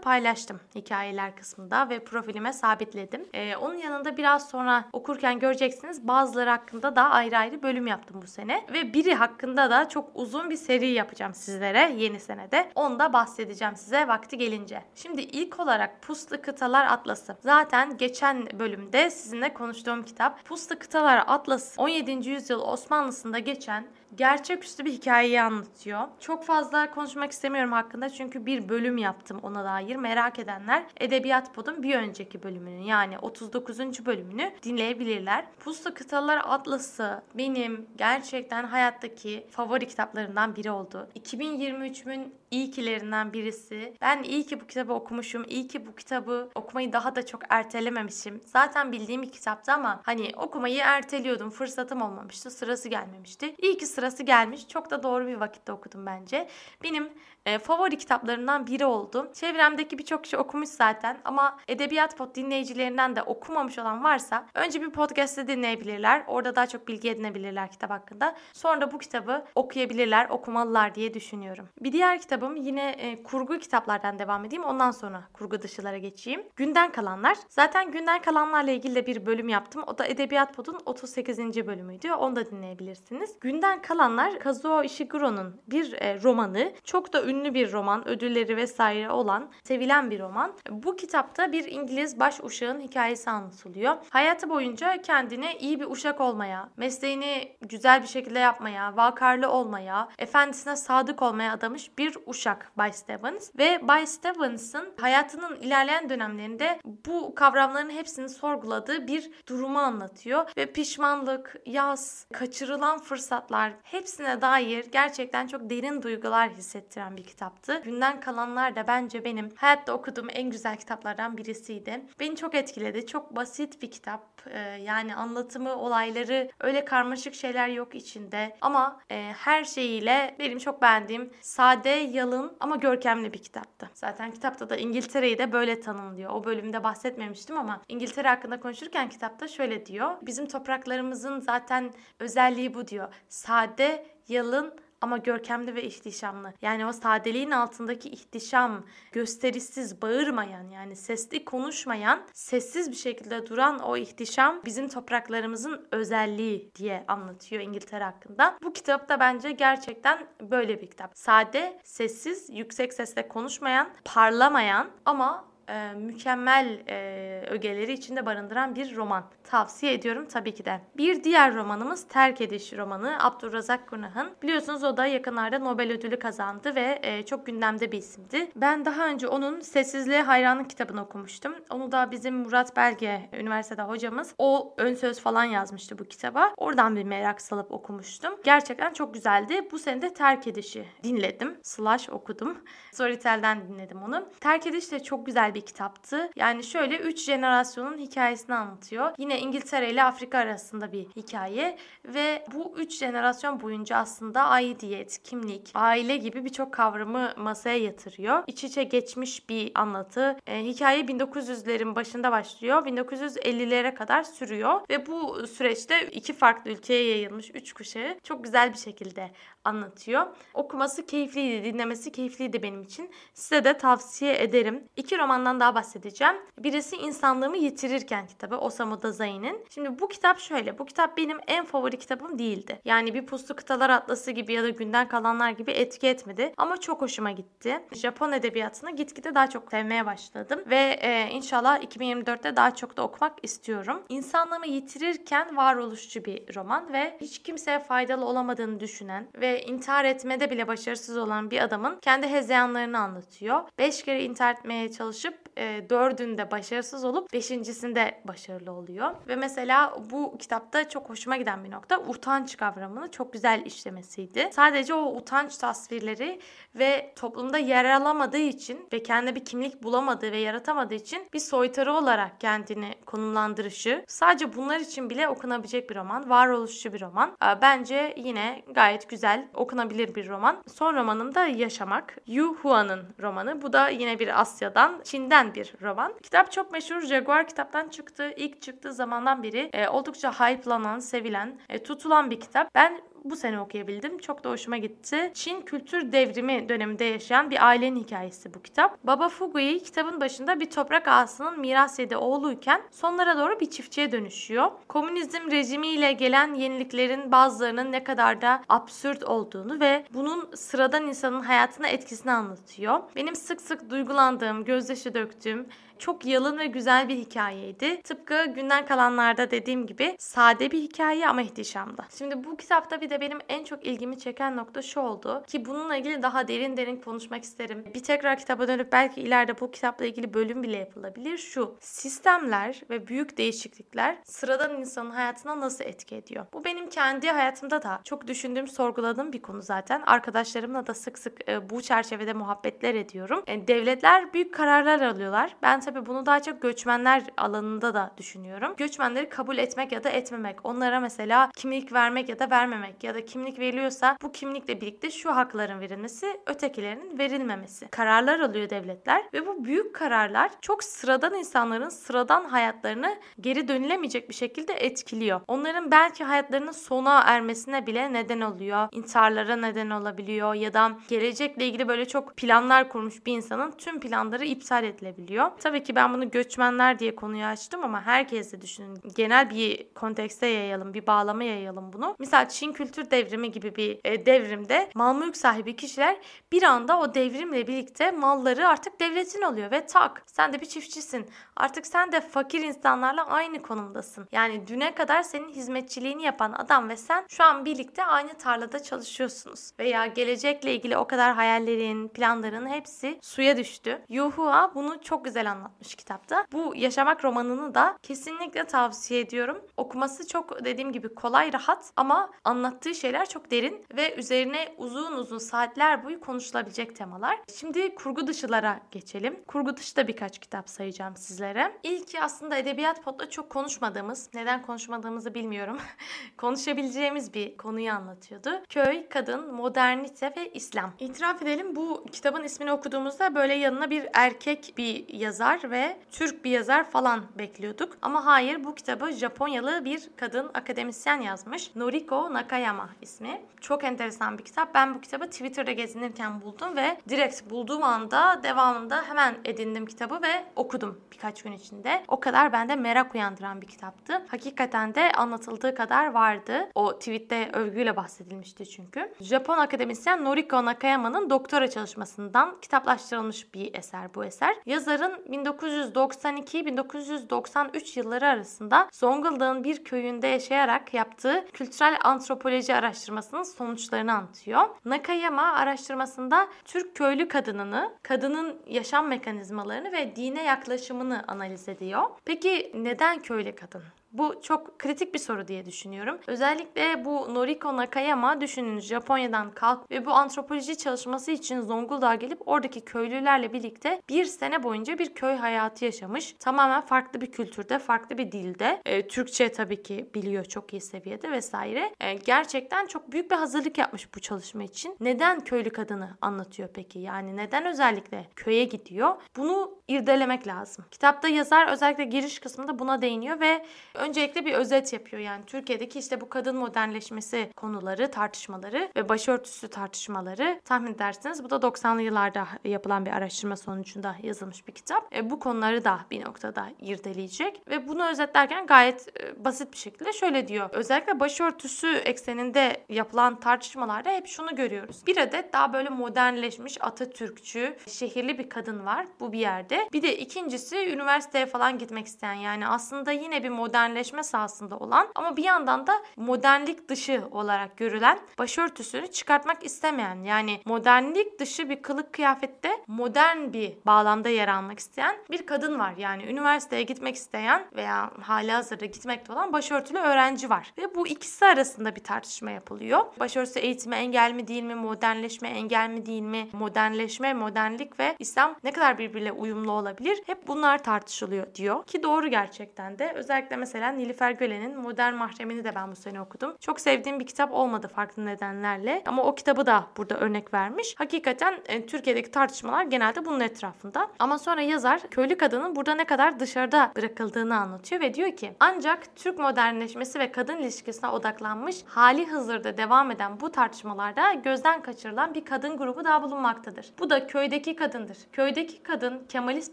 paylaştım 0.00 0.60
hikayeler 0.74 1.36
kısmında 1.36 1.88
ve 1.88 2.04
profilime 2.04 2.52
sabitledim. 2.52 3.26
Ee, 3.34 3.56
onun 3.56 3.74
yanında 3.74 4.16
biraz 4.16 4.48
sonra 4.50 4.84
okurken 4.92 5.38
göreceksiniz 5.38 6.08
bazıları 6.08 6.50
hakkında 6.50 6.96
da 6.96 7.02
ayrı 7.02 7.38
ayrı 7.38 7.62
bölüm 7.62 7.86
yaptım 7.86 8.22
bu 8.22 8.26
sene 8.26 8.66
ve 8.72 8.94
biri 8.94 9.14
hakkında 9.14 9.70
da 9.70 9.88
çok 9.88 10.10
uzun 10.14 10.50
bir 10.50 10.56
seri 10.56 10.86
yapacağım 10.86 11.34
sizlere 11.34 11.92
yeni 11.96 12.20
senede. 12.20 12.70
Onu 12.74 12.98
da 12.98 13.12
bahsedeceğim 13.12 13.76
size 13.76 14.08
vakti 14.08 14.38
gelince. 14.38 14.82
Şimdi 14.94 15.20
ilk 15.20 15.60
olarak 15.60 16.02
Puslu 16.02 16.42
Kıtalar 16.42 16.86
Atlası. 16.86 17.36
Zaten 17.40 17.96
geçen 17.96 18.46
bölümde 18.58 19.10
sizinle 19.10 19.54
konuştuğum 19.54 20.02
kitap. 20.02 20.44
Puslu 20.44 20.78
Kıtalar 20.78 21.24
Atlası 21.26 21.82
17. 21.82 22.28
yüzyıl 22.28 22.60
Osmanlısında 22.60 23.38
geçen 23.38 23.86
gerçeküstü 24.14 24.84
bir 24.84 24.92
hikayeyi 24.92 25.42
anlatıyor. 25.42 26.00
Çok 26.20 26.44
fazla 26.44 26.90
konuşmak 26.90 27.32
istemiyorum 27.32 27.72
hakkında 27.72 28.08
çünkü 28.08 28.46
bir 28.46 28.68
bölüm 28.68 28.89
yaptım 28.98 29.38
ona 29.42 29.64
dair. 29.64 29.96
Merak 29.96 30.38
edenler 30.38 30.84
Edebiyat 31.00 31.54
Pod'un 31.54 31.82
bir 31.82 31.94
önceki 31.94 32.42
bölümünün 32.42 32.82
yani 32.82 33.18
39. 33.18 34.06
bölümünü 34.06 34.52
dinleyebilirler. 34.62 35.44
Puslu 35.60 35.94
Kıtalar 35.94 36.40
Atlası 36.44 37.22
benim 37.34 37.86
gerçekten 37.96 38.64
hayattaki 38.64 39.46
favori 39.50 39.88
kitaplarından 39.88 40.56
biri 40.56 40.70
oldu. 40.70 41.08
2023'ün 41.16 42.34
iyi 42.50 42.70
kilerinden 42.70 43.32
birisi. 43.32 43.94
Ben 44.00 44.22
iyi 44.22 44.46
ki 44.46 44.60
bu 44.60 44.66
kitabı 44.66 44.92
okumuşum. 44.92 45.44
İyi 45.48 45.68
ki 45.68 45.86
bu 45.86 45.94
kitabı 45.94 46.50
okumayı 46.54 46.92
daha 46.92 47.16
da 47.16 47.26
çok 47.26 47.42
ertelememişim. 47.48 48.40
Zaten 48.46 48.92
bildiğim 48.92 49.22
bir 49.22 49.32
kitaptı 49.32 49.72
ama 49.72 50.00
hani 50.04 50.32
okumayı 50.36 50.80
erteliyordum. 50.84 51.50
Fırsatım 51.50 52.02
olmamıştı. 52.02 52.50
Sırası 52.50 52.88
gelmemişti. 52.88 53.54
İyi 53.58 53.78
ki 53.78 53.86
sırası 53.86 54.22
gelmiş. 54.22 54.68
Çok 54.68 54.90
da 54.90 55.02
doğru 55.02 55.26
bir 55.26 55.34
vakitte 55.34 55.72
okudum 55.72 56.06
bence. 56.06 56.48
Benim 56.82 57.08
e, 57.46 57.58
favori 57.58 57.98
kitaplarından 57.98 58.66
biri 58.66 58.84
oldu. 58.84 59.30
Çevremdeki 59.34 59.98
birçok 59.98 60.24
kişi 60.24 60.36
okumuş 60.36 60.68
zaten 60.68 61.18
ama 61.24 61.58
Edebiyat 61.68 62.16
Pod 62.16 62.34
dinleyicilerinden 62.34 63.16
de 63.16 63.22
okumamış 63.22 63.78
olan 63.78 64.04
varsa 64.04 64.46
önce 64.54 64.82
bir 64.82 64.90
podcast'te 64.90 65.46
dinleyebilirler. 65.46 66.24
Orada 66.26 66.56
daha 66.56 66.66
çok 66.66 66.88
bilgi 66.88 67.10
edinebilirler 67.10 67.70
kitap 67.70 67.90
hakkında. 67.90 68.36
Sonra 68.52 68.92
bu 68.92 68.98
kitabı 68.98 69.44
okuyabilirler, 69.54 70.28
okumalılar 70.28 70.94
diye 70.94 71.14
düşünüyorum. 71.14 71.68
Bir 71.80 71.92
diğer 71.92 72.20
kitabım 72.20 72.56
yine 72.56 72.90
e, 72.90 73.22
kurgu 73.22 73.58
kitaplardan 73.58 74.18
devam 74.18 74.44
edeyim. 74.44 74.64
Ondan 74.64 74.90
sonra 74.90 75.22
kurgu 75.32 75.62
dışılara 75.62 75.98
geçeyim. 75.98 76.42
Günden 76.56 76.92
Kalanlar. 76.92 77.36
Zaten 77.48 77.90
Günden 77.90 78.22
Kalanlarla 78.22 78.70
ilgili 78.70 78.94
de 78.94 79.06
bir 79.06 79.26
bölüm 79.26 79.48
yaptım. 79.48 79.82
O 79.86 79.98
da 79.98 80.06
Edebiyat 80.06 80.54
Pod'un 80.54 80.78
38. 80.86 81.38
bölümüydü. 81.38 82.12
Onu 82.12 82.36
da 82.36 82.50
dinleyebilirsiniz. 82.50 83.40
Günden 83.40 83.82
Kalanlar 83.82 84.38
Kazuo 84.38 84.82
Ishiguro'nun 84.82 85.60
bir 85.66 85.92
e, 85.92 86.22
romanı. 86.22 86.72
Çok 86.84 87.12
da 87.12 87.20
ünlü 87.30 87.54
bir 87.54 87.72
roman, 87.72 88.08
ödülleri 88.08 88.56
vesaire 88.56 89.10
olan 89.10 89.50
sevilen 89.64 90.10
bir 90.10 90.20
roman. 90.20 90.52
Bu 90.70 90.96
kitapta 90.96 91.52
bir 91.52 91.64
İngiliz 91.64 92.20
baş 92.20 92.40
uşağın 92.42 92.80
hikayesi 92.80 93.30
anlatılıyor. 93.30 93.96
Hayatı 94.10 94.50
boyunca 94.50 95.02
kendine 95.02 95.58
iyi 95.58 95.80
bir 95.80 95.86
uşak 95.86 96.20
olmaya, 96.20 96.68
mesleğini 96.76 97.56
güzel 97.60 98.02
bir 98.02 98.08
şekilde 98.08 98.38
yapmaya, 98.38 98.96
vakarlı 98.96 99.50
olmaya, 99.50 100.08
efendisine 100.18 100.76
sadık 100.76 101.22
olmaya 101.22 101.52
adamış 101.52 101.98
bir 101.98 102.16
uşak 102.26 102.72
Bay 102.76 102.92
Stevens. 102.92 103.50
Ve 103.58 103.88
Bay 103.88 104.06
Stevens'ın 104.06 104.94
hayatının 105.00 105.56
ilerleyen 105.60 106.08
dönemlerinde 106.08 106.78
bu 107.06 107.34
kavramların 107.34 107.90
hepsini 107.90 108.28
sorguladığı 108.28 109.06
bir 109.06 109.30
durumu 109.48 109.78
anlatıyor. 109.78 110.50
Ve 110.56 110.72
pişmanlık, 110.72 111.56
yaz, 111.66 112.26
kaçırılan 112.32 112.98
fırsatlar 112.98 113.72
hepsine 113.82 114.40
dair 114.40 114.86
gerçekten 114.92 115.46
çok 115.46 115.70
derin 115.70 116.02
duygular 116.02 116.50
hissettiren 116.50 117.16
bir 117.16 117.19
kitaptı. 117.24 117.82
Günden 117.84 118.20
kalanlar 118.20 118.76
da 118.76 118.86
bence 118.86 119.24
benim 119.24 119.48
hayatta 119.56 119.92
okuduğum 119.92 120.28
en 120.32 120.50
güzel 120.50 120.76
kitaplardan 120.76 121.36
birisiydi. 121.36 122.02
Beni 122.20 122.36
çok 122.36 122.54
etkiledi. 122.54 123.06
Çok 123.06 123.36
basit 123.36 123.82
bir 123.82 123.90
kitap. 123.90 124.26
Ee, 124.46 124.58
yani 124.58 125.14
anlatımı, 125.14 125.76
olayları 125.76 126.50
öyle 126.60 126.84
karmaşık 126.84 127.34
şeyler 127.34 127.68
yok 127.68 127.94
içinde. 127.94 128.56
Ama 128.60 129.00
e, 129.10 129.32
her 129.36 129.64
şeyiyle 129.64 130.36
benim 130.38 130.58
çok 130.58 130.82
beğendiğim 130.82 131.30
sade, 131.40 131.88
yalın 131.88 132.56
ama 132.60 132.76
görkemli 132.76 133.32
bir 133.32 133.38
kitaptı. 133.38 133.90
Zaten 133.94 134.30
kitapta 134.32 134.70
da 134.70 134.76
İngiltere'yi 134.76 135.38
de 135.38 135.52
böyle 135.52 135.80
tanımlıyor. 135.80 136.30
O 136.30 136.44
bölümde 136.44 136.84
bahsetmemiştim 136.84 137.58
ama 137.58 137.82
İngiltere 137.88 138.28
hakkında 138.28 138.60
konuşurken 138.60 139.08
kitapta 139.08 139.48
şöyle 139.48 139.86
diyor. 139.86 140.10
Bizim 140.22 140.48
topraklarımızın 140.48 141.40
zaten 141.40 141.92
özelliği 142.18 142.74
bu 142.74 142.86
diyor. 142.88 143.14
Sade, 143.28 144.06
yalın 144.28 144.74
ama 145.00 145.18
görkemli 145.18 145.74
ve 145.74 145.82
ihtişamlı. 145.82 146.52
Yani 146.62 146.86
o 146.86 146.92
sadeliğin 146.92 147.50
altındaki 147.50 148.08
ihtişam, 148.08 148.84
gösterişsiz, 149.12 150.02
bağırmayan 150.02 150.68
yani 150.68 150.96
sesli 150.96 151.44
konuşmayan, 151.44 152.22
sessiz 152.32 152.90
bir 152.90 152.96
şekilde 152.96 153.46
duran 153.46 153.78
o 153.78 153.96
ihtişam 153.96 154.60
bizim 154.64 154.88
topraklarımızın 154.88 155.88
özelliği 155.90 156.70
diye 156.74 157.04
anlatıyor 157.08 157.62
İngiltere 157.62 158.04
hakkında. 158.04 158.58
Bu 158.62 158.72
kitap 158.72 159.08
da 159.08 159.20
bence 159.20 159.52
gerçekten 159.52 160.26
böyle 160.40 160.80
bir 160.80 160.86
kitap. 160.86 161.10
Sade, 161.14 161.80
sessiz, 161.84 162.50
yüksek 162.50 162.92
sesle 162.92 163.28
konuşmayan, 163.28 163.90
parlamayan 164.04 164.90
ama 165.04 165.50
e, 165.70 165.94
mükemmel 165.94 166.78
e, 166.88 167.44
ögeleri 167.50 167.92
içinde 167.92 168.26
barındıran 168.26 168.74
bir 168.74 168.96
roman. 168.96 169.24
Tavsiye 169.44 169.94
ediyorum 169.94 170.26
tabii 170.28 170.54
ki 170.54 170.64
de. 170.64 170.80
Bir 170.96 171.24
diğer 171.24 171.54
romanımız 171.54 172.08
Terk 172.08 172.40
Ediş 172.40 172.72
romanı. 172.72 173.24
Abdurrazak 173.24 173.90
Günah'ın. 173.90 174.30
Biliyorsunuz 174.42 174.84
o 174.84 174.96
da 174.96 175.06
yakınlarda 175.06 175.58
Nobel 175.58 175.92
ödülü 175.92 176.18
kazandı 176.18 176.74
ve 176.74 176.98
e, 177.02 177.24
çok 177.26 177.46
gündemde 177.46 177.92
bir 177.92 177.98
isimdi. 177.98 178.50
Ben 178.56 178.84
daha 178.84 179.06
önce 179.06 179.28
onun 179.28 179.60
Sessizliğe 179.60 180.22
Hayranlık 180.22 180.70
kitabını 180.70 181.02
okumuştum. 181.02 181.54
Onu 181.70 181.92
da 181.92 182.10
bizim 182.10 182.34
Murat 182.34 182.76
Belge 182.76 183.28
üniversitede 183.32 183.82
hocamız 183.82 184.34
o 184.38 184.74
ön 184.76 184.94
söz 184.94 185.20
falan 185.20 185.44
yazmıştı 185.44 185.98
bu 185.98 186.04
kitaba. 186.04 186.54
Oradan 186.56 186.96
bir 186.96 187.04
merak 187.04 187.40
salıp 187.40 187.72
okumuştum. 187.72 188.34
Gerçekten 188.44 188.92
çok 188.92 189.14
güzeldi. 189.14 189.68
Bu 189.72 189.78
sene 189.78 190.02
de 190.02 190.14
Terk 190.14 190.46
Ediş'i 190.46 190.84
dinledim. 191.02 191.58
Slash 191.62 192.10
okudum. 192.10 192.58
Storytel'den 192.92 193.68
dinledim 193.68 194.02
onu. 194.02 194.28
Terk 194.40 194.66
Ediş 194.66 194.92
de 194.92 195.02
çok 195.02 195.26
güzel 195.26 195.54
bir 195.54 195.59
kitaptı. 195.60 196.30
Yani 196.36 196.64
şöyle 196.64 196.98
3 196.98 197.24
jenerasyonun 197.24 197.98
hikayesini 197.98 198.54
anlatıyor. 198.54 199.12
Yine 199.18 199.38
İngiltere 199.38 199.90
ile 199.90 200.04
Afrika 200.04 200.38
arasında 200.38 200.92
bir 200.92 201.06
hikaye 201.16 201.78
ve 202.04 202.44
bu 202.54 202.74
3 202.78 202.98
jenerasyon 202.98 203.60
boyunca 203.60 203.96
aslında 203.96 204.42
aidiyet, 204.42 205.22
kimlik, 205.22 205.70
aile 205.74 206.16
gibi 206.16 206.44
birçok 206.44 206.72
kavramı 206.72 207.32
masaya 207.36 207.78
yatırıyor. 207.78 208.44
İç 208.46 208.64
içe 208.64 208.82
geçmiş 208.82 209.48
bir 209.48 209.72
anlatı. 209.74 210.36
E, 210.46 210.64
hikaye 210.64 211.02
1900'lerin 211.02 211.94
başında 211.94 212.32
başlıyor. 212.32 212.86
1950'lere 212.86 213.94
kadar 213.94 214.22
sürüyor 214.22 214.80
ve 214.90 215.06
bu 215.06 215.46
süreçte 215.46 216.06
iki 216.06 216.32
farklı 216.32 216.70
ülkeye 216.70 217.08
yayılmış 217.08 217.50
üç 217.54 217.72
kuşağı 217.72 218.16
çok 218.22 218.44
güzel 218.44 218.72
bir 218.72 218.78
şekilde 218.78 219.30
anlatıyor. 219.64 220.26
Okuması 220.54 221.06
keyifliydi, 221.06 221.64
dinlemesi 221.64 222.12
keyifliydi 222.12 222.62
benim 222.62 222.82
için. 222.82 223.10
Size 223.34 223.64
de 223.64 223.78
tavsiye 223.78 224.42
ederim. 224.42 224.84
İki 224.96 225.18
romandan 225.40 225.60
daha 225.60 225.74
bahsedeceğim. 225.74 226.34
Birisi 226.58 226.96
İnsanlığımı 226.96 227.56
Yitirirken 227.56 228.26
kitabı 228.26 228.56
Osamu 228.56 229.02
Dazai'nin. 229.02 229.64
Şimdi 229.70 229.98
bu 230.00 230.08
kitap 230.08 230.38
şöyle. 230.38 230.78
Bu 230.78 230.86
kitap 230.86 231.16
benim 231.16 231.38
en 231.46 231.64
favori 231.64 231.98
kitabım 231.98 232.38
değildi. 232.38 232.80
Yani 232.84 233.14
bir 233.14 233.26
puslu 233.26 233.56
kıtalar 233.56 233.90
atlası 233.90 234.30
gibi 234.30 234.52
ya 234.52 234.62
da 234.62 234.68
günden 234.68 235.08
kalanlar 235.08 235.50
gibi 235.50 235.70
etki 235.70 236.06
etmedi. 236.06 236.52
Ama 236.56 236.76
çok 236.76 237.02
hoşuma 237.02 237.30
gitti. 237.30 237.80
Japon 237.92 238.32
edebiyatını 238.32 238.96
gitgide 238.96 239.34
daha 239.34 239.50
çok 239.50 239.70
sevmeye 239.70 240.06
başladım. 240.06 240.60
Ve 240.66 240.98
e, 241.00 241.28
inşallah 241.30 241.82
2024'te 241.82 242.56
daha 242.56 242.74
çok 242.74 242.96
da 242.96 243.02
okumak 243.02 243.32
istiyorum. 243.42 244.02
İnsanlığımı 244.08 244.66
yitirirken 244.66 245.56
varoluşçu 245.56 246.24
bir 246.24 246.54
roman 246.54 246.92
ve 246.92 247.16
hiç 247.20 247.42
kimseye 247.42 247.78
faydalı 247.78 248.24
olamadığını 248.24 248.80
düşünen 248.80 249.28
ve 249.34 249.62
intihar 249.62 250.04
etmede 250.04 250.50
bile 250.50 250.68
başarısız 250.68 251.16
olan 251.16 251.50
bir 251.50 251.60
adamın 251.60 251.98
kendi 252.02 252.28
hezeyanlarını 252.28 252.98
anlatıyor. 252.98 253.60
Beş 253.78 254.02
kere 254.02 254.24
intihar 254.24 254.54
etmeye 254.54 254.90
çalışıp 254.92 255.29
worship 255.30 255.49
e, 255.56 255.90
dördünde 255.90 256.50
başarısız 256.50 257.04
olup 257.04 257.32
beşincisinde 257.32 258.20
başarılı 258.24 258.72
oluyor. 258.72 259.10
Ve 259.28 259.36
mesela 259.36 259.96
bu 260.10 260.38
kitapta 260.38 260.88
çok 260.88 261.08
hoşuma 261.08 261.36
giden 261.36 261.64
bir 261.64 261.70
nokta 261.70 261.98
utanç 261.98 262.56
kavramını 262.56 263.10
çok 263.10 263.32
güzel 263.32 263.62
işlemesiydi. 263.66 264.48
Sadece 264.52 264.94
o 264.94 265.16
utanç 265.16 265.56
tasvirleri 265.56 266.40
ve 266.74 267.12
toplumda 267.16 267.58
yer 267.58 267.84
alamadığı 267.84 268.36
için 268.36 268.88
ve 268.92 269.02
kendine 269.02 269.34
bir 269.34 269.44
kimlik 269.44 269.82
bulamadığı 269.82 270.32
ve 270.32 270.38
yaratamadığı 270.38 270.94
için 270.94 271.28
bir 271.32 271.38
soytarı 271.38 271.92
olarak 271.92 272.40
kendini 272.40 272.94
konumlandırışı 273.06 274.04
sadece 274.08 274.56
bunlar 274.56 274.80
için 274.80 275.10
bile 275.10 275.28
okunabilecek 275.28 275.90
bir 275.90 275.96
roman. 275.96 276.30
Varoluşçu 276.30 276.92
bir 276.92 277.00
roman. 277.00 277.36
Bence 277.62 278.14
yine 278.16 278.62
gayet 278.74 279.08
güzel 279.08 279.48
okunabilir 279.54 280.14
bir 280.14 280.28
roman. 280.28 280.62
Son 280.66 280.94
romanım 280.94 281.34
da 281.34 281.46
Yaşamak. 281.46 282.16
Yu 282.26 282.56
Hua'nın 282.62 283.14
romanı. 283.20 283.62
Bu 283.62 283.72
da 283.72 283.88
yine 283.88 284.18
bir 284.18 284.40
Asya'dan, 284.40 285.00
Çin'den 285.04 285.39
bir 285.54 285.74
roman. 285.82 286.12
Kitap 286.22 286.52
çok 286.52 286.72
meşhur. 286.72 287.00
Jaguar 287.00 287.48
kitaptan 287.48 287.88
çıktı. 287.88 288.32
İlk 288.36 288.62
çıktığı 288.62 288.92
zamandan 288.92 289.42
beri 289.42 289.70
e, 289.72 289.88
oldukça 289.88 290.32
hype'lanan, 290.32 290.98
sevilen, 290.98 291.60
e, 291.68 291.82
tutulan 291.82 292.30
bir 292.30 292.40
kitap. 292.40 292.74
Ben 292.74 293.00
bu 293.24 293.36
sene 293.36 293.60
okuyabildim. 293.60 294.18
Çok 294.18 294.44
da 294.44 294.50
hoşuma 294.50 294.76
gitti. 294.76 295.30
Çin 295.34 295.60
kültür 295.60 296.12
devrimi 296.12 296.68
döneminde 296.68 297.04
yaşayan 297.04 297.50
bir 297.50 297.66
ailenin 297.66 297.96
hikayesi 297.96 298.54
bu 298.54 298.62
kitap. 298.62 299.04
Baba 299.04 299.28
Fugui 299.28 299.82
kitabın 299.82 300.20
başında 300.20 300.60
bir 300.60 300.70
toprak 300.70 301.08
ağasının 301.08 301.60
miras 301.60 301.98
yedi 301.98 302.16
oğluyken 302.16 302.82
sonlara 302.90 303.38
doğru 303.38 303.60
bir 303.60 303.70
çiftçiye 303.70 304.12
dönüşüyor. 304.12 304.70
Komünizm 304.88 305.50
rejimiyle 305.50 306.12
gelen 306.12 306.54
yeniliklerin 306.54 307.32
bazılarının 307.32 307.92
ne 307.92 308.04
kadar 308.04 308.40
da 308.40 308.62
absürt 308.68 309.24
olduğunu 309.24 309.80
ve 309.80 310.04
bunun 310.14 310.50
sıradan 310.54 311.06
insanın 311.06 311.40
hayatına 311.40 311.88
etkisini 311.88 312.32
anlatıyor. 312.32 313.00
Benim 313.16 313.36
sık 313.36 313.60
sık 313.60 313.90
duygulandığım, 313.90 314.64
gözyaşı 314.64 315.14
döktüğüm 315.14 315.66
çok 316.00 316.26
yalın 316.26 316.58
ve 316.58 316.66
güzel 316.66 317.08
bir 317.08 317.16
hikayeydi. 317.16 318.02
Tıpkı 318.02 318.44
günden 318.44 318.86
kalanlarda 318.86 319.50
dediğim 319.50 319.86
gibi 319.86 320.16
sade 320.18 320.70
bir 320.70 320.82
hikaye 320.82 321.28
ama 321.28 321.42
ihtişamda. 321.42 322.04
Şimdi 322.18 322.44
bu 322.44 322.56
kitapta 322.56 323.00
bir 323.00 323.10
de 323.10 323.20
benim 323.20 323.38
en 323.48 323.64
çok 323.64 323.86
ilgimi 323.86 324.18
çeken 324.18 324.56
nokta 324.56 324.82
şu 324.82 325.00
oldu 325.00 325.42
ki 325.46 325.64
bununla 325.64 325.96
ilgili 325.96 326.22
daha 326.22 326.48
derin 326.48 326.76
derin 326.76 326.96
konuşmak 326.96 327.44
isterim. 327.44 327.84
Bir 327.94 328.02
tekrar 328.02 328.38
kitaba 328.38 328.68
dönüp 328.68 328.92
belki 328.92 329.20
ileride 329.20 329.60
bu 329.60 329.70
kitapla 329.70 330.06
ilgili 330.06 330.34
bölüm 330.34 330.62
bile 330.62 330.76
yapılabilir. 330.76 331.38
Şu 331.38 331.76
sistemler 331.80 332.80
ve 332.90 333.06
büyük 333.06 333.38
değişiklikler 333.38 334.16
sıradan 334.24 334.80
insanın 334.80 335.10
hayatına 335.10 335.60
nasıl 335.60 335.84
etki 335.84 336.16
ediyor? 336.16 336.46
Bu 336.52 336.64
benim 336.64 336.88
kendi 336.88 337.30
hayatımda 337.30 337.82
da 337.82 338.00
çok 338.04 338.26
düşündüğüm, 338.26 338.68
sorguladığım 338.68 339.32
bir 339.32 339.42
konu 339.42 339.62
zaten. 339.62 340.02
Arkadaşlarımla 340.06 340.86
da 340.86 340.94
sık 340.94 341.18
sık 341.18 341.48
e, 341.48 341.70
bu 341.70 341.82
çerçevede 341.82 342.32
muhabbetler 342.32 342.94
ediyorum. 342.94 343.42
Yani 343.48 343.68
devletler 343.68 344.32
büyük 344.32 344.54
kararlar 344.54 345.00
alıyorlar. 345.00 345.56
Ben 345.62 345.80
tabii 345.94 346.06
bunu 346.06 346.26
daha 346.26 346.42
çok 346.42 346.62
göçmenler 346.62 347.22
alanında 347.36 347.94
da 347.94 348.10
düşünüyorum. 348.18 348.74
Göçmenleri 348.76 349.28
kabul 349.28 349.58
etmek 349.58 349.92
ya 349.92 350.04
da 350.04 350.08
etmemek. 350.08 350.56
Onlara 350.64 351.00
mesela 351.00 351.50
kimlik 351.56 351.92
vermek 351.92 352.28
ya 352.28 352.38
da 352.38 352.50
vermemek 352.50 353.04
ya 353.04 353.14
da 353.14 353.24
kimlik 353.24 353.58
veriliyorsa 353.58 354.16
bu 354.22 354.32
kimlikle 354.32 354.80
birlikte 354.80 355.10
şu 355.10 355.36
hakların 355.36 355.80
verilmesi, 355.80 356.40
ötekilerinin 356.46 357.18
verilmemesi. 357.18 357.88
Kararlar 357.88 358.40
alıyor 358.40 358.70
devletler 358.70 359.22
ve 359.32 359.46
bu 359.46 359.64
büyük 359.64 359.94
kararlar 359.94 360.50
çok 360.60 360.84
sıradan 360.84 361.34
insanların 361.34 361.88
sıradan 361.88 362.44
hayatlarını 362.44 363.16
geri 363.40 363.68
dönülemeyecek 363.68 364.28
bir 364.28 364.34
şekilde 364.34 364.72
etkiliyor. 364.72 365.40
Onların 365.48 365.90
belki 365.90 366.24
hayatlarının 366.24 366.72
sona 366.72 367.20
ermesine 367.20 367.86
bile 367.86 368.12
neden 368.12 368.40
oluyor. 368.40 368.88
İntiharlara 368.92 369.56
neden 369.56 369.90
olabiliyor 369.90 370.54
ya 370.54 370.72
da 370.72 370.92
gelecekle 371.08 371.66
ilgili 371.66 371.88
böyle 371.88 372.08
çok 372.08 372.36
planlar 372.36 372.88
kurmuş 372.88 373.26
bir 373.26 373.32
insanın 373.32 373.70
tüm 373.70 374.00
planları 374.00 374.44
iptal 374.44 374.84
edilebiliyor. 374.84 375.50
Tabii 375.58 375.79
Tabii 375.80 375.86
ki 375.86 375.94
ben 375.94 376.14
bunu 376.14 376.30
göçmenler 376.30 376.98
diye 376.98 377.14
konuyu 377.14 377.44
açtım 377.44 377.84
ama 377.84 378.06
herkes 378.06 378.52
de 378.52 378.60
düşünün. 378.60 378.98
Genel 379.16 379.50
bir 379.50 379.94
kontekste 379.94 380.46
yayalım, 380.46 380.94
bir 380.94 381.06
bağlama 381.06 381.44
yayalım 381.44 381.92
bunu. 381.92 382.16
Misal 382.18 382.48
Çin 382.48 382.72
kültür 382.72 383.10
devrimi 383.10 383.50
gibi 383.50 383.76
bir 383.76 384.00
e, 384.04 384.26
devrimde 384.26 384.90
mal 384.94 385.16
mülk 385.16 385.36
sahibi 385.36 385.76
kişiler 385.76 386.16
bir 386.52 386.62
anda 386.62 386.98
o 387.00 387.14
devrimle 387.14 387.66
birlikte 387.66 388.10
malları 388.10 388.68
artık 388.68 389.00
devletin 389.00 389.42
oluyor 389.42 389.70
ve 389.70 389.86
tak 389.86 390.22
sen 390.26 390.52
de 390.52 390.60
bir 390.60 390.66
çiftçisin. 390.66 391.26
Artık 391.56 391.86
sen 391.86 392.12
de 392.12 392.20
fakir 392.20 392.62
insanlarla 392.62 393.26
aynı 393.26 393.62
konumdasın. 393.62 394.28
Yani 394.32 394.66
düne 394.66 394.94
kadar 394.94 395.22
senin 395.22 395.48
hizmetçiliğini 395.48 396.22
yapan 396.22 396.52
adam 396.52 396.88
ve 396.88 396.96
sen 396.96 397.24
şu 397.28 397.44
an 397.44 397.64
birlikte 397.64 398.04
aynı 398.04 398.34
tarlada 398.34 398.82
çalışıyorsunuz. 398.82 399.70
Veya 399.78 400.06
gelecekle 400.06 400.74
ilgili 400.74 400.96
o 400.96 401.06
kadar 401.06 401.34
hayallerin, 401.34 402.08
planların 402.08 402.68
hepsi 402.68 403.18
suya 403.22 403.56
düştü. 403.56 404.02
Yuhua 404.08 404.74
bunu 404.74 405.02
çok 405.02 405.24
güzel 405.24 405.50
anlattı 405.50 405.69
anlatmış 405.70 405.94
kitapta. 405.94 406.46
Bu 406.52 406.72
Yaşamak 406.76 407.24
romanını 407.24 407.74
da 407.74 407.98
kesinlikle 408.02 408.64
tavsiye 408.64 409.20
ediyorum. 409.20 409.62
Okuması 409.76 410.28
çok 410.28 410.64
dediğim 410.64 410.92
gibi 410.92 411.14
kolay, 411.14 411.52
rahat 411.52 411.92
ama 411.96 412.30
anlattığı 412.44 412.94
şeyler 412.94 413.28
çok 413.28 413.50
derin 413.50 413.84
ve 413.96 414.14
üzerine 414.14 414.74
uzun 414.78 415.12
uzun 415.12 415.38
saatler 415.38 416.04
boyu 416.04 416.20
konuşulabilecek 416.20 416.96
temalar. 416.96 417.38
Şimdi 417.54 417.94
kurgu 417.94 418.26
dışılara 418.26 418.80
geçelim. 418.90 419.44
Kurgu 419.46 419.76
dışı 419.76 419.96
da 419.96 420.08
birkaç 420.08 420.38
kitap 420.38 420.68
sayacağım 420.68 421.16
sizlere. 421.16 421.78
İlki 421.82 422.20
aslında 422.20 422.56
Edebiyat 422.56 423.04
Pot'ta 423.04 423.30
çok 423.30 423.50
konuşmadığımız, 423.50 424.30
neden 424.34 424.62
konuşmadığımızı 424.62 425.34
bilmiyorum. 425.34 425.78
konuşabileceğimiz 426.36 427.34
bir 427.34 427.56
konuyu 427.56 427.92
anlatıyordu. 427.92 428.50
Köy, 428.68 429.08
kadın, 429.08 429.54
modernite 429.54 430.32
ve 430.36 430.52
İslam. 430.52 430.92
İtiraf 430.98 431.42
edelim 431.42 431.76
bu 431.76 432.04
kitabın 432.12 432.44
ismini 432.44 432.72
okuduğumuzda 432.72 433.34
böyle 433.34 433.54
yanına 433.54 433.90
bir 433.90 434.08
erkek 434.14 434.74
bir 434.78 435.08
yazar 435.08 435.59
yazar 435.64 435.70
ve 435.70 435.96
Türk 436.10 436.44
bir 436.44 436.50
yazar 436.50 436.90
falan 436.90 437.22
bekliyorduk. 437.38 437.96
Ama 438.02 438.26
hayır 438.26 438.64
bu 438.64 438.74
kitabı 438.74 439.12
Japonyalı 439.12 439.84
bir 439.84 440.08
kadın 440.16 440.50
akademisyen 440.54 441.20
yazmış. 441.20 441.76
Noriko 441.76 442.32
Nakayama 442.32 442.88
ismi. 443.02 443.40
Çok 443.60 443.84
enteresan 443.84 444.38
bir 444.38 444.44
kitap. 444.44 444.74
Ben 444.74 444.94
bu 444.94 445.00
kitabı 445.00 445.26
Twitter'da 445.26 445.72
gezinirken 445.72 446.42
buldum 446.42 446.76
ve 446.76 446.98
direkt 447.08 447.50
bulduğum 447.50 447.82
anda 447.82 448.40
devamında 448.42 449.02
hemen 449.08 449.34
edindim 449.44 449.86
kitabı 449.86 450.22
ve 450.22 450.44
okudum 450.56 451.00
birkaç 451.12 451.42
gün 451.42 451.52
içinde. 451.52 452.02
O 452.08 452.20
kadar 452.20 452.52
bende 452.52 452.76
merak 452.76 453.14
uyandıran 453.14 453.60
bir 453.60 453.66
kitaptı. 453.66 454.22
Hakikaten 454.28 454.94
de 454.94 455.12
anlatıldığı 455.12 455.74
kadar 455.74 456.12
vardı. 456.12 456.68
O 456.74 456.98
tweette 456.98 457.50
övgüyle 457.52 457.96
bahsedilmişti 457.96 458.70
çünkü. 458.70 459.12
Japon 459.20 459.58
akademisyen 459.58 460.24
Noriko 460.24 460.64
Nakayama'nın 460.64 461.30
doktora 461.30 461.70
çalışmasından 461.70 462.60
kitaplaştırılmış 462.60 463.54
bir 463.54 463.74
eser 463.74 464.14
bu 464.14 464.24
eser. 464.24 464.56
Yazarın 464.66 465.24
1992-1993 465.44 467.98
yılları 467.98 468.26
arasında 468.26 468.88
Zonguldak'ın 468.92 469.64
bir 469.64 469.84
köyünde 469.84 470.26
yaşayarak 470.26 470.94
yaptığı 470.94 471.46
kültürel 471.52 471.98
antropoloji 472.04 472.74
araştırmasının 472.74 473.42
sonuçlarını 473.42 474.12
anlatıyor. 474.12 474.68
Nakayama 474.84 475.52
araştırmasında 475.52 476.48
Türk 476.64 476.96
köylü 476.96 477.28
kadınını, 477.28 477.92
kadının 478.02 478.62
yaşam 478.66 479.08
mekanizmalarını 479.08 479.92
ve 479.92 480.16
dine 480.16 480.44
yaklaşımını 480.44 481.24
analiz 481.28 481.68
ediyor. 481.68 482.02
Peki 482.24 482.72
neden 482.74 483.22
köylü 483.22 483.54
kadın? 483.54 483.82
Bu 484.12 484.40
çok 484.42 484.78
kritik 484.78 485.14
bir 485.14 485.18
soru 485.18 485.48
diye 485.48 485.64
düşünüyorum. 485.64 486.18
Özellikle 486.26 487.04
bu 487.04 487.34
Noriko 487.34 487.76
Nakayama 487.76 488.40
düşünün 488.40 488.80
Japonya'dan 488.80 489.50
kalk 489.50 489.90
ve 489.90 490.06
bu 490.06 490.10
antropoloji 490.10 490.78
çalışması 490.78 491.30
için 491.30 491.60
Zonguldak'a 491.60 492.14
gelip 492.14 492.48
oradaki 492.48 492.80
köylülerle 492.80 493.52
birlikte 493.52 494.02
bir 494.08 494.24
sene 494.24 494.62
boyunca 494.62 494.98
bir 494.98 495.14
köy 495.14 495.34
hayatı 495.34 495.84
yaşamış. 495.84 496.34
Tamamen 496.38 496.80
farklı 496.80 497.20
bir 497.20 497.32
kültürde, 497.32 497.78
farklı 497.78 498.18
bir 498.18 498.32
dilde. 498.32 498.82
E, 498.86 499.08
Türkçe 499.08 499.52
tabii 499.52 499.82
ki 499.82 500.10
biliyor 500.14 500.44
çok 500.44 500.72
iyi 500.72 500.80
seviyede 500.80 501.30
vesaire. 501.30 501.94
E, 502.00 502.14
gerçekten 502.14 502.86
çok 502.86 503.12
büyük 503.12 503.30
bir 503.30 503.36
hazırlık 503.36 503.78
yapmış 503.78 504.14
bu 504.14 504.20
çalışma 504.20 504.62
için. 504.62 504.96
Neden 505.00 505.40
köylü 505.40 505.70
kadını 505.70 506.16
anlatıyor 506.20 506.68
peki? 506.74 506.98
Yani 506.98 507.36
neden 507.36 507.66
özellikle 507.66 508.26
köye 508.36 508.64
gidiyor? 508.64 509.14
Bunu 509.36 509.74
irdelemek 509.88 510.46
lazım. 510.46 510.84
Kitapta 510.90 511.28
yazar 511.28 511.72
özellikle 511.72 512.04
giriş 512.04 512.38
kısmında 512.38 512.78
buna 512.78 513.02
değiniyor 513.02 513.40
ve 513.40 513.64
öncelikle 514.00 514.44
bir 514.44 514.52
özet 514.52 514.92
yapıyor. 514.92 515.22
Yani 515.22 515.42
Türkiye'deki 515.46 515.98
işte 515.98 516.20
bu 516.20 516.28
kadın 516.28 516.56
modernleşmesi 516.56 517.50
konuları, 517.56 518.10
tartışmaları 518.10 518.88
ve 518.96 519.08
başörtüsü 519.08 519.68
tartışmaları 519.68 520.60
tahmin 520.64 520.94
edersiniz. 520.94 521.44
Bu 521.44 521.50
da 521.50 521.56
90'lı 521.56 522.02
yıllarda 522.02 522.48
yapılan 522.64 523.06
bir 523.06 523.10
araştırma 523.10 523.56
sonucunda 523.56 524.16
yazılmış 524.22 524.68
bir 524.68 524.72
kitap. 524.72 525.16
E, 525.16 525.30
bu 525.30 525.40
konuları 525.40 525.84
da 525.84 526.00
bir 526.10 526.24
noktada 526.24 526.66
irdeleyecek 526.80 527.62
ve 527.70 527.88
bunu 527.88 528.10
özetlerken 528.10 528.66
gayet 528.66 529.08
e, 529.20 529.44
basit 529.44 529.72
bir 529.72 529.78
şekilde 529.78 530.12
şöyle 530.12 530.48
diyor. 530.48 530.70
Özellikle 530.72 531.20
başörtüsü 531.20 531.96
ekseninde 531.96 532.84
yapılan 532.88 533.40
tartışmalarda 533.40 534.10
hep 534.10 534.26
şunu 534.26 534.56
görüyoruz. 534.56 535.06
Bir 535.06 535.16
adet 535.16 535.52
daha 535.52 535.72
böyle 535.72 535.88
modernleşmiş 535.88 536.76
Atatürkçü, 536.80 537.76
şehirli 537.88 538.38
bir 538.38 538.48
kadın 538.48 538.86
var 538.86 539.06
bu 539.20 539.32
bir 539.32 539.38
yerde. 539.38 539.88
Bir 539.92 540.02
de 540.02 540.18
ikincisi 540.18 540.76
üniversiteye 540.76 541.46
falan 541.46 541.78
gitmek 541.78 542.06
isteyen 542.06 542.32
yani 542.32 542.66
aslında 542.66 543.12
yine 543.12 543.42
bir 543.42 543.48
modernleşme 543.90 544.22
sahasında 544.22 544.76
olan 544.76 545.08
ama 545.14 545.36
bir 545.36 545.44
yandan 545.44 545.86
da 545.86 545.92
modernlik 546.16 546.88
dışı 546.88 547.22
olarak 547.30 547.76
görülen 547.76 548.18
başörtüsünü 548.38 549.06
çıkartmak 549.06 549.64
istemeyen 549.64 550.22
yani 550.22 550.60
modernlik 550.64 551.40
dışı 551.40 551.68
bir 551.68 551.82
kılık 551.82 552.12
kıyafette 552.12 552.70
modern 552.86 553.52
bir 553.52 553.74
bağlamda 553.86 554.28
yer 554.28 554.48
almak 554.48 554.78
isteyen 554.78 555.16
bir 555.30 555.46
kadın 555.46 555.78
var. 555.78 555.94
Yani 555.98 556.24
üniversiteye 556.24 556.82
gitmek 556.82 557.16
isteyen 557.16 557.66
veya 557.76 558.10
hali 558.22 558.52
hazırda 558.52 558.86
gitmekte 558.86 559.32
olan 559.32 559.52
başörtülü 559.52 559.98
öğrenci 559.98 560.50
var. 560.50 560.72
Ve 560.78 560.94
bu 560.94 561.06
ikisi 561.06 561.46
arasında 561.46 561.96
bir 561.96 562.04
tartışma 562.04 562.50
yapılıyor. 562.50 563.00
Başörtüsü 563.20 563.58
eğitime 563.58 563.96
engel 563.96 564.32
mi 564.32 564.48
değil 564.48 564.62
mi? 564.62 564.74
Modernleşme 564.74 565.48
engel 565.48 565.90
mi 565.90 566.06
değil 566.06 566.22
mi? 566.22 566.48
Modernleşme, 566.52 567.34
modernlik 567.34 568.00
ve 568.00 568.16
İslam 568.18 568.56
ne 568.64 568.72
kadar 568.72 568.98
birbiriyle 568.98 569.32
uyumlu 569.32 569.72
olabilir? 569.72 570.22
Hep 570.26 570.48
bunlar 570.48 570.84
tartışılıyor 570.84 571.54
diyor. 571.54 571.84
Ki 571.84 572.02
doğru 572.02 572.28
gerçekten 572.28 572.98
de. 572.98 573.12
Özellikle 573.14 573.56
mesela 573.56 573.79
Nilüfer 573.88 574.30
Gölen'in 574.30 574.78
Modern 574.78 575.14
Mahremini 575.14 575.64
de 575.64 575.74
ben 575.74 575.90
bu 575.90 575.96
sene 575.96 576.20
okudum. 576.20 576.54
Çok 576.60 576.80
sevdiğim 576.80 577.20
bir 577.20 577.26
kitap 577.26 577.52
olmadı 577.52 577.88
farklı 577.88 578.26
nedenlerle. 578.26 579.02
Ama 579.06 579.22
o 579.22 579.34
kitabı 579.34 579.66
da 579.66 579.86
burada 579.96 580.18
örnek 580.18 580.54
vermiş. 580.54 580.94
Hakikaten 580.98 581.54
e, 581.66 581.86
Türkiye'deki 581.86 582.30
tartışmalar 582.30 582.84
genelde 582.84 583.24
bunun 583.24 583.40
etrafında. 583.40 584.08
Ama 584.18 584.38
sonra 584.38 584.60
yazar 584.60 585.00
köylü 585.00 585.36
kadının 585.36 585.76
burada 585.76 585.94
ne 585.94 586.04
kadar 586.04 586.40
dışarıda 586.40 586.92
bırakıldığını 586.96 587.56
anlatıyor 587.56 588.00
ve 588.00 588.14
diyor 588.14 588.36
ki 588.36 588.52
ancak 588.60 589.16
Türk 589.16 589.38
modernleşmesi 589.38 590.18
ve 590.18 590.32
kadın 590.32 590.56
ilişkisine 590.56 591.10
odaklanmış 591.10 591.76
hali 591.86 592.26
hazırda 592.26 592.76
devam 592.76 593.10
eden 593.10 593.40
bu 593.40 593.52
tartışmalarda 593.52 594.32
gözden 594.32 594.82
kaçırılan 594.82 595.34
bir 595.34 595.44
kadın 595.44 595.76
grubu 595.76 596.04
daha 596.04 596.22
bulunmaktadır. 596.22 596.86
Bu 596.98 597.10
da 597.10 597.26
köydeki 597.26 597.76
kadındır. 597.76 598.18
Köydeki 598.32 598.82
kadın 598.82 599.22
Kemalist 599.28 599.72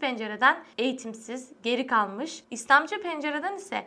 pencereden 0.00 0.56
eğitimsiz, 0.78 1.52
geri 1.62 1.86
kalmış, 1.86 2.44
İslamcı 2.50 3.02
pencereden 3.02 3.56
ise 3.56 3.86